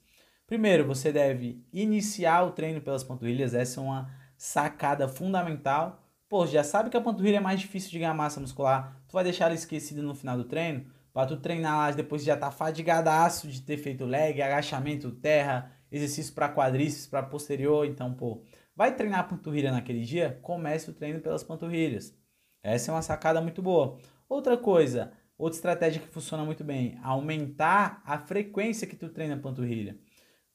[0.50, 6.04] Primeiro, você deve iniciar o treino pelas panturrilhas, essa é uma sacada fundamental.
[6.28, 9.22] Pô, já sabe que a panturrilha é mais difícil de ganhar massa muscular, tu vai
[9.22, 10.90] deixar ela esquecida no final do treino?
[11.12, 15.70] Para tu treinar lá depois de já tá fadigadaço de ter feito leg, agachamento, terra,
[15.88, 18.42] exercício para quadríceps, para posterior, então, pô,
[18.74, 20.40] vai treinar a panturrilha naquele dia?
[20.42, 22.12] Comece o treino pelas panturrilhas.
[22.60, 23.98] Essa é uma sacada muito boa.
[24.28, 29.38] Outra coisa, outra estratégia que funciona muito bem, aumentar a frequência que tu treina a
[29.38, 29.96] panturrilha.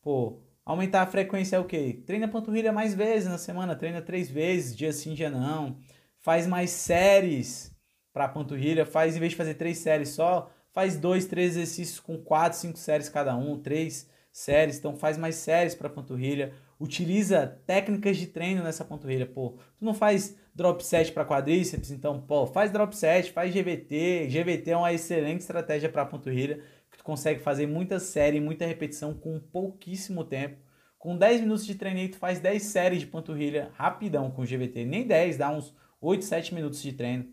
[0.05, 2.03] Pô, aumentar a frequência é o quê?
[2.05, 5.79] Treina panturrilha mais vezes na semana, treina três vezes, dia sim, dia não.
[6.19, 7.75] Faz mais séries
[8.13, 12.19] para panturrilha, faz em vez de fazer três séries só, faz dois, três exercícios com
[12.19, 18.17] quatro, cinco séries cada um, três séries, então faz mais séries para panturrilha, utiliza técnicas
[18.17, 19.57] de treino nessa panturrilha, pô.
[19.79, 24.27] Tu não faz drop set para quadríceps, então, pô, faz drop set, faz GVT.
[24.29, 26.61] GVT é uma excelente estratégia para panturrilha,
[27.05, 30.57] consegue fazer muita série, muita repetição com pouquíssimo tempo.
[30.97, 35.05] Com 10 minutos de treino, tu faz 10 séries de panturrilha rapidão com GVT, nem
[35.05, 37.27] 10, dá uns 8, 7 minutos de treino.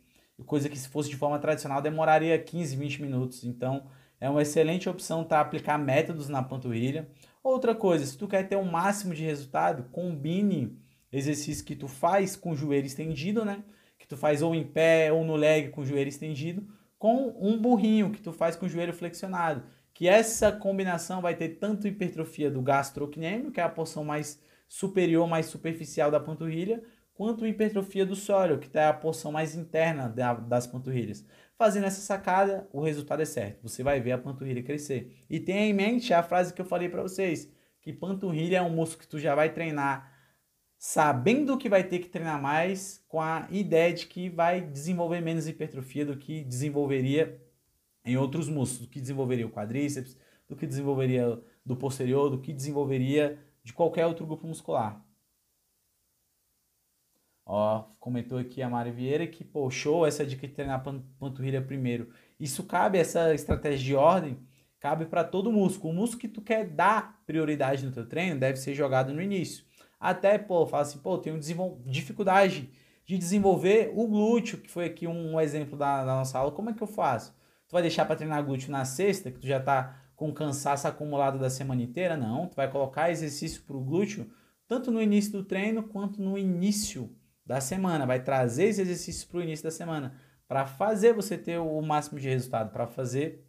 [0.44, 3.44] Coisa que se fosse de forma tradicional demoraria 15, 20 minutos.
[3.44, 3.86] Então,
[4.20, 7.08] é uma excelente opção para aplicar métodos na panturrilha.
[7.42, 10.78] Outra coisa, se tu quer ter o um máximo de resultado, combine
[11.10, 13.64] exercícios que tu faz com o joelho estendido, né?
[13.98, 16.62] Que tu faz ou em pé ou no leg com o joelho estendido,
[17.02, 19.64] com um burrinho que tu faz com o joelho flexionado.
[19.92, 25.26] Que essa combinação vai ter tanto hipertrofia do gastrocnêmio, que é a porção mais superior,
[25.26, 26.80] mais superficial da panturrilha,
[27.12, 31.26] quanto hipertrofia do sólio, que é a porção mais interna das panturrilhas.
[31.58, 33.68] Fazendo essa sacada, o resultado é certo.
[33.68, 35.12] Você vai ver a panturrilha crescer.
[35.28, 37.50] E tenha em mente a frase que eu falei para vocês,
[37.80, 40.11] que panturrilha é um músculo que tu já vai treinar
[40.84, 45.46] sabendo que vai ter que treinar mais, com a ideia de que vai desenvolver menos
[45.46, 47.40] hipertrofia do que desenvolveria
[48.04, 50.18] em outros músculos, do que desenvolveria o quadríceps,
[50.48, 55.00] do que desenvolveria do posterior, do que desenvolveria de qualquer outro grupo muscular.
[57.46, 60.82] Ó, comentou aqui a Mari Vieira que, pô, show essa dica de treinar
[61.16, 62.12] panturrilha primeiro.
[62.40, 64.36] Isso cabe, essa estratégia de ordem,
[64.80, 65.94] cabe para todo músculo.
[65.94, 69.64] O músculo que tu quer dar prioridade no teu treino deve ser jogado no início.
[70.02, 71.38] Até, pô, fala assim, pô, tenho
[71.86, 72.68] dificuldade
[73.06, 76.50] de desenvolver o glúteo, que foi aqui um exemplo da, da nossa aula.
[76.50, 77.32] Como é que eu faço?
[77.68, 81.38] Tu vai deixar para treinar glúteo na sexta, que tu já tá com cansaço acumulado
[81.38, 82.16] da semana inteira?
[82.16, 84.28] Não, tu vai colocar exercício para o glúteo
[84.66, 87.14] tanto no início do treino quanto no início
[87.46, 90.16] da semana, vai trazer esse exercício para o início da semana,
[90.48, 93.46] para fazer você ter o máximo de resultado, para fazer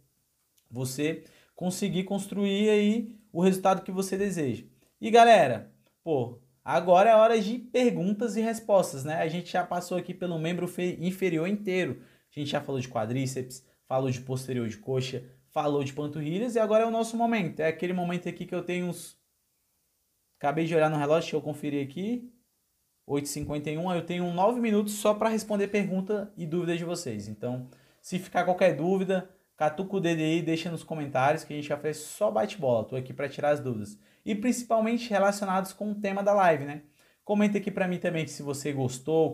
[0.70, 1.24] você
[1.56, 4.64] conseguir construir aí o resultado que você deseja.
[5.00, 5.72] E galera,
[6.04, 9.16] pô, agora é hora de perguntas e respostas, né?
[9.16, 10.66] A gente já passou aqui pelo membro
[10.98, 12.02] inferior inteiro.
[12.34, 16.58] A gente já falou de quadríceps, falou de posterior de coxa, falou de panturrilhas e
[16.58, 17.60] agora é o nosso momento.
[17.60, 19.22] É aquele momento aqui que eu tenho uns
[20.44, 22.30] Acabei de olhar no relógio, deixa eu conferir aqui.
[23.08, 27.28] 8h51, eu tenho 9 minutos só para responder pergunta e dúvida de vocês.
[27.28, 27.66] Então,
[28.02, 31.96] se ficar qualquer dúvida, catuca o aí, deixa nos comentários que a gente já fez
[31.96, 32.84] só bate-bola.
[32.84, 33.98] Tô aqui para tirar as dúvidas.
[34.24, 36.82] E principalmente relacionados com o tema da live, né?
[37.24, 39.22] Comenta aqui para mim também se você gostou,